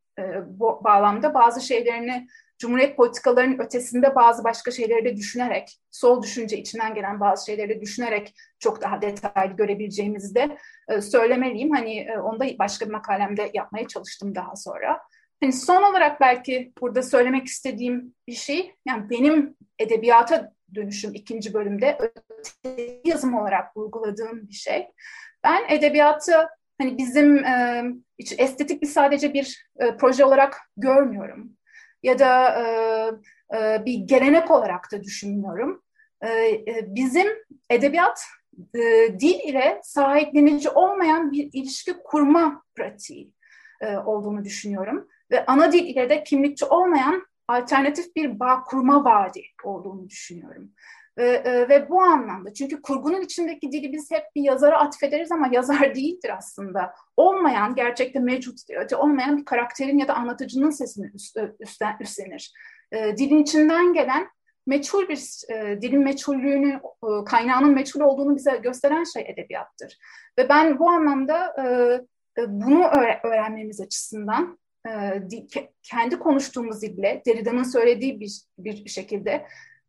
bu 0.45 0.81
bağlamda 0.83 1.33
bazı 1.33 1.61
şeylerini 1.61 2.27
Cumhuriyet 2.57 2.97
politikalarının 2.97 3.59
ötesinde 3.59 4.15
bazı 4.15 4.43
başka 4.43 4.71
şeyleri 4.71 5.05
de 5.05 5.15
düşünerek, 5.15 5.79
sol 5.91 6.23
düşünce 6.23 6.57
içinden 6.57 6.95
gelen 6.95 7.19
bazı 7.19 7.45
şeyleri 7.45 7.69
de 7.69 7.81
düşünerek 7.81 8.35
çok 8.59 8.81
daha 8.81 9.01
detaylı 9.01 9.55
görebileceğimizi 9.55 10.35
de 10.35 10.57
e, 10.89 11.01
söylemeliyim. 11.01 11.71
Hani 11.71 11.99
e, 11.99 12.17
onu 12.17 12.39
da 12.39 12.45
başka 12.59 12.85
bir 12.85 12.91
makalemde 12.91 13.51
yapmaya 13.53 13.87
çalıştım 13.87 14.35
daha 14.35 14.55
sonra. 14.55 14.99
Hani 15.41 15.53
son 15.53 15.83
olarak 15.83 16.21
belki 16.21 16.73
burada 16.81 17.03
söylemek 17.03 17.47
istediğim 17.47 18.15
bir 18.27 18.33
şey, 18.33 18.75
yani 18.87 19.09
benim 19.09 19.55
edebiyata 19.79 20.51
dönüşüm 20.75 21.13
ikinci 21.13 21.53
bölümde 21.53 21.97
yazım 23.05 23.33
olarak 23.33 23.77
vurguladığım 23.77 24.47
bir 24.47 24.53
şey. 24.53 24.87
Ben 25.43 25.63
edebiyatı 25.69 26.47
hani 26.81 26.97
bizim 26.97 27.45
e, 27.45 27.83
estetik 28.37 28.81
bir 28.81 28.87
sadece 28.87 29.33
bir 29.33 29.65
e, 29.79 29.97
proje 29.97 30.25
olarak 30.25 30.57
görmüyorum. 30.77 31.57
ya 32.03 32.19
da 32.19 32.59
e, 32.61 32.65
e, 33.57 33.85
bir 33.85 33.93
gelenek 33.93 34.51
olarak 34.51 34.91
da 34.91 35.03
düşünmüyorum. 35.03 35.83
E, 36.21 36.27
e, 36.49 36.85
bizim 36.87 37.27
edebiyat 37.69 38.23
e, 38.75 38.79
dil 39.19 39.39
ile 39.49 39.79
sahiplenici 39.83 40.69
olmayan 40.69 41.31
bir 41.31 41.49
ilişki 41.53 41.93
kurma 42.03 42.63
pratiği 42.75 43.33
e, 43.81 43.97
olduğunu 43.97 44.43
düşünüyorum. 44.43 45.07
Ve 45.31 45.45
ana 45.45 45.71
dil 45.71 45.85
ile 45.85 46.09
de 46.09 46.23
kimlikçi 46.23 46.65
olmayan 46.65 47.27
alternatif 47.47 48.15
bir 48.15 48.39
bağ 48.39 48.63
kurma 48.63 49.03
vaadi 49.03 49.43
olduğunu 49.63 50.09
düşünüyorum. 50.09 50.71
Ve, 51.17 51.29
e, 51.45 51.69
ve 51.69 51.89
bu 51.89 52.01
anlamda 52.01 52.53
çünkü 52.53 52.81
kurgunun 52.81 53.21
içindeki 53.21 53.71
dili 53.71 53.93
biz 53.93 54.11
hep 54.11 54.23
bir 54.35 54.41
yazara 54.41 54.79
atfederiz 54.79 55.31
ama 55.31 55.49
yazar 55.51 55.95
değildir 55.95 56.31
aslında. 56.37 56.93
Olmayan, 57.17 57.75
gerçekte 57.75 58.19
mevcut 58.19 58.59
olmayan 58.95 59.37
bir 59.37 59.45
karakterin 59.45 59.97
ya 59.97 60.07
da 60.07 60.15
anlatıcının 60.15 60.69
sesini 60.69 61.11
üst, 61.13 61.37
üstten, 61.59 61.97
üstlenir. 61.99 62.53
E, 62.91 63.17
dilin 63.17 63.43
içinden 63.43 63.93
gelen 63.93 64.27
meçhul 64.67 65.09
bir 65.09 65.51
e, 65.53 65.81
dilin 65.81 66.03
meçhullüğünü, 66.03 66.81
e, 67.03 67.25
kaynağının 67.25 67.73
meçhul 67.73 68.01
olduğunu 68.01 68.35
bize 68.35 68.57
gösteren 68.57 69.03
şey 69.03 69.25
edebiyattır. 69.27 69.97
Ve 70.39 70.49
ben 70.49 70.79
bu 70.79 70.89
anlamda 70.89 71.53
e, 71.57 71.63
e 72.41 72.45
bunu 72.47 72.85
öğrenmemiz 73.23 73.81
açısından 73.81 74.59
e, 74.87 75.21
kendi 75.83 76.19
konuştuğumuz 76.19 76.81
dille, 76.81 77.21
Derrida'nın 77.25 77.63
söylediği 77.63 78.19
bir, 78.19 78.41
bir 78.57 78.89
şekilde 78.89 79.45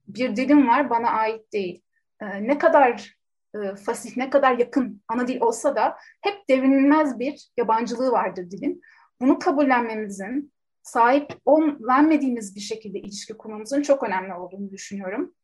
bir 0.09 0.37
dilim 0.37 0.69
var 0.69 0.90
bana 0.90 1.11
ait 1.11 1.53
değil. 1.53 1.83
E, 2.21 2.49
ne 2.49 2.59
kadar 2.59 3.17
e, 3.55 3.77
fasih, 3.77 4.17
ne 4.17 4.31
kadar 4.31 4.59
yakın 4.59 5.03
ana 5.09 5.29
dil 5.29 5.40
olsa 5.40 5.77
da 5.77 5.97
hep 6.21 6.49
devrilmez 6.49 7.19
bir 7.19 7.49
yabancılığı 7.57 8.12
vardır 8.12 8.51
dilin. 8.51 8.83
Bunu 9.21 9.38
kabullenmemizin, 9.38 10.53
sahip 10.83 11.33
olmamadığımız 11.45 12.57
bir 12.57 12.61
şekilde 12.61 12.99
ilişki 12.99 13.37
kurmamızın 13.37 13.83
çok 13.83 14.03
önemli 14.03 14.35
olduğunu 14.35 14.71
düşünüyorum. 14.71 15.35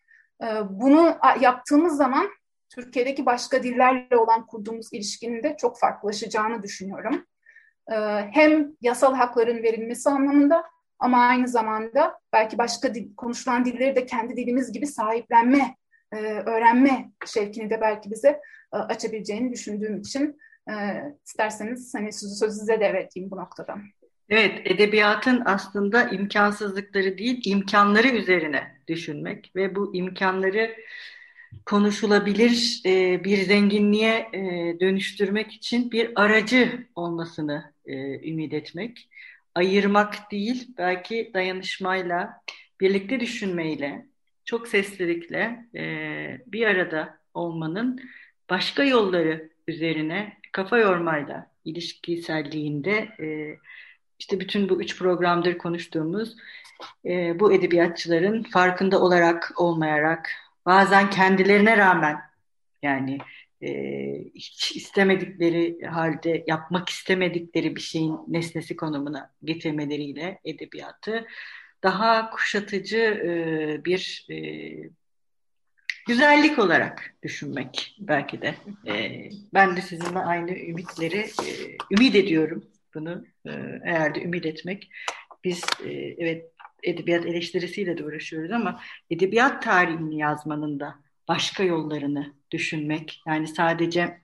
E, 0.42 0.46
bunu 0.70 1.18
yaptığımız 1.40 1.96
zaman 1.96 2.29
Türkiye'deki 2.75 3.27
başka 3.27 3.62
dillerle 3.62 4.16
olan 4.16 4.46
kurduğumuz 4.46 4.92
ilişkinin 4.92 5.42
de 5.42 5.57
çok 5.59 5.79
farklılaşacağını 5.79 6.62
düşünüyorum. 6.62 7.27
E, 7.92 7.96
hem 8.33 8.73
yasal 8.81 9.14
hakların 9.14 9.62
verilmesi 9.62 10.11
anlamında 10.11 10.64
ama 11.00 11.18
aynı 11.18 11.48
zamanda 11.48 12.20
belki 12.32 12.58
başka 12.58 12.94
dil, 12.94 13.14
konuşulan 13.16 13.64
dilleri 13.64 13.96
de 13.96 14.06
kendi 14.06 14.36
dilimiz 14.36 14.72
gibi 14.72 14.86
sahiplenme, 14.86 15.76
e, 16.12 16.16
öğrenme 16.22 17.10
şevkini 17.26 17.70
de 17.70 17.80
belki 17.80 18.10
bize 18.10 18.40
e, 18.72 18.76
açabileceğini 18.76 19.52
düşündüğüm 19.52 20.00
için 20.00 20.38
e, 20.70 20.74
isterseniz 21.26 21.94
hani 21.94 22.12
sözü, 22.12 22.34
sözü 22.34 22.58
size 22.58 22.80
devredeyim 22.80 23.30
bu 23.30 23.36
noktada. 23.36 23.76
Evet, 24.28 24.60
edebiyatın 24.64 25.42
aslında 25.44 26.08
imkansızlıkları 26.08 27.18
değil, 27.18 27.42
imkanları 27.44 28.08
üzerine 28.08 28.62
düşünmek 28.88 29.52
ve 29.56 29.74
bu 29.74 29.94
imkanları 29.94 30.76
konuşulabilir 31.66 32.82
e, 32.86 33.24
bir 33.24 33.36
zenginliğe 33.36 34.28
e, 34.32 34.40
dönüştürmek 34.80 35.52
için 35.52 35.90
bir 35.90 36.10
aracı 36.14 36.86
olmasını 36.94 37.72
e, 37.86 37.94
ümit 38.30 38.52
etmek 38.52 39.08
ayırmak 39.54 40.30
değil, 40.30 40.68
belki 40.78 41.30
dayanışmayla, 41.34 42.42
birlikte 42.80 43.20
düşünmeyle, 43.20 44.06
çok 44.44 44.68
seslilikle 44.68 45.66
e, 45.74 45.84
bir 46.46 46.66
arada 46.66 47.18
olmanın 47.34 48.00
başka 48.50 48.84
yolları 48.84 49.50
üzerine 49.68 50.36
kafa 50.52 50.78
yormayla 50.78 51.50
ilişkiselliğinde 51.64 53.08
e, 53.20 53.56
işte 54.18 54.40
bütün 54.40 54.68
bu 54.68 54.82
üç 54.82 54.98
programdır 54.98 55.58
konuştuğumuz 55.58 56.36
e, 57.04 57.40
bu 57.40 57.52
edebiyatçıların 57.52 58.42
farkında 58.42 59.00
olarak 59.00 59.52
olmayarak 59.56 60.30
bazen 60.66 61.10
kendilerine 61.10 61.76
rağmen 61.76 62.20
yani 62.82 63.18
hiç 64.35 64.77
istemedikleri 64.77 65.87
halde 65.87 66.44
yapmak 66.46 66.88
istemedikleri 66.88 67.77
bir 67.77 67.81
şeyin 67.81 68.18
nesnesi 68.29 68.77
konumuna 68.77 69.33
getirmeleriyle 69.44 70.40
edebiyatı 70.44 71.27
daha 71.83 72.31
kuşatıcı 72.31 72.99
e, 72.99 73.85
bir 73.85 74.27
e, 74.31 74.37
güzellik 76.07 76.59
olarak 76.59 77.14
düşünmek 77.23 77.96
belki 77.99 78.42
de. 78.42 78.55
E, 78.87 79.29
ben 79.55 79.77
de 79.77 79.81
sizinle 79.81 80.18
aynı 80.18 80.51
ümitleri 80.51 81.18
e, 81.18 81.49
ümit 81.90 82.14
ediyorum 82.14 82.64
bunu. 82.94 83.25
E, 83.46 83.51
eğer 83.85 84.14
de 84.14 84.23
ümit 84.23 84.46
etmek 84.46 84.90
biz 85.44 85.64
e, 85.85 85.90
evet 85.92 86.53
edebiyat 86.83 87.27
eleştirisiyle 87.27 87.99
de 87.99 88.05
uğraşıyoruz 88.05 88.53
ama 88.53 88.81
edebiyat 89.11 89.62
tarihini 89.62 90.18
yazmanın 90.18 90.81
da 90.81 90.94
başka 91.30 91.62
yollarını 91.62 92.34
düşünmek. 92.50 93.22
Yani 93.26 93.48
sadece 93.48 94.20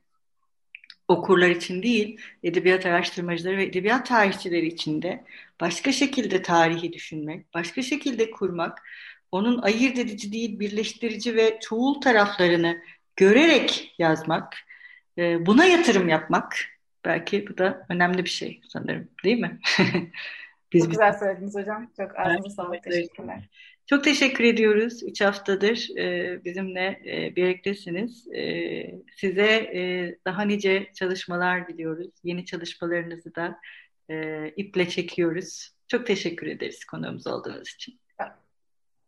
okurlar 1.08 1.50
için 1.50 1.82
değil, 1.82 2.20
edebiyat 2.42 2.86
araştırmacıları 2.86 3.56
ve 3.56 3.64
edebiyat 3.64 4.06
tarihçileri 4.06 4.66
için 4.66 5.02
de 5.02 5.24
başka 5.60 5.92
şekilde 5.92 6.42
tarihi 6.42 6.92
düşünmek, 6.92 7.54
başka 7.54 7.82
şekilde 7.82 8.30
kurmak, 8.30 8.82
onun 9.32 9.62
ayırt 9.62 9.98
edici 9.98 10.32
değil, 10.32 10.60
birleştirici 10.60 11.36
ve 11.36 11.58
çoğul 11.60 12.00
taraflarını 12.00 12.82
görerek 13.16 13.94
yazmak, 13.98 14.54
e, 15.18 15.46
buna 15.46 15.64
yatırım 15.64 16.08
yapmak 16.08 16.56
belki 17.04 17.46
bu 17.48 17.58
da 17.58 17.86
önemli 17.88 18.24
bir 18.24 18.30
şey 18.30 18.60
sanırım 18.68 19.08
değil 19.24 19.38
mi? 19.38 19.60
Biz 20.72 20.82
Çok 20.82 20.90
güzel 20.90 21.12
söylediniz 21.18 21.54
hocam. 21.54 21.90
Çok 21.96 22.18
ağzınıza 22.18 22.62
sağlık. 22.62 22.82
Teşekkürler. 22.82 23.48
Çok 23.86 24.04
teşekkür 24.04 24.44
ediyoruz. 24.44 25.02
Üç 25.02 25.20
haftadır 25.20 25.98
e, 25.98 26.44
bizimle 26.44 27.00
e, 27.06 27.36
birliktesiniz. 27.36 28.28
E, 28.34 28.42
size 29.16 29.46
e, 29.46 30.14
daha 30.26 30.42
nice 30.42 30.92
çalışmalar 30.94 31.68
diliyoruz. 31.68 32.10
Yeni 32.24 32.44
çalışmalarınızı 32.44 33.34
da 33.34 33.58
e, 34.10 34.48
iple 34.48 34.88
çekiyoruz. 34.88 35.70
Çok 35.88 36.06
teşekkür 36.06 36.46
ederiz 36.46 36.84
konuğumuz 36.84 37.26
olduğunuz 37.26 37.70
için. 37.74 38.00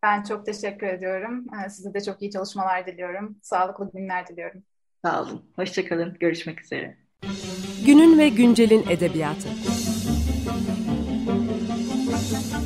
Ben 0.03 0.23
çok 0.23 0.45
teşekkür 0.45 0.87
ediyorum. 0.87 1.45
E, 1.65 1.69
size 1.69 1.93
de 1.93 2.01
çok 2.01 2.21
iyi 2.21 2.31
çalışmalar 2.31 2.87
diliyorum. 2.87 3.37
Sağlıklı 3.41 3.91
günler 3.93 4.27
diliyorum. 4.27 4.63
Sağ 5.05 5.21
olun. 5.21 5.51
Hoşçakalın. 5.55 6.17
Görüşmek 6.19 6.61
üzere. 6.61 6.97
Günün 7.85 8.17
ve 8.17 8.29
güncelin 8.29 8.85
edebiyatı. 8.89 9.49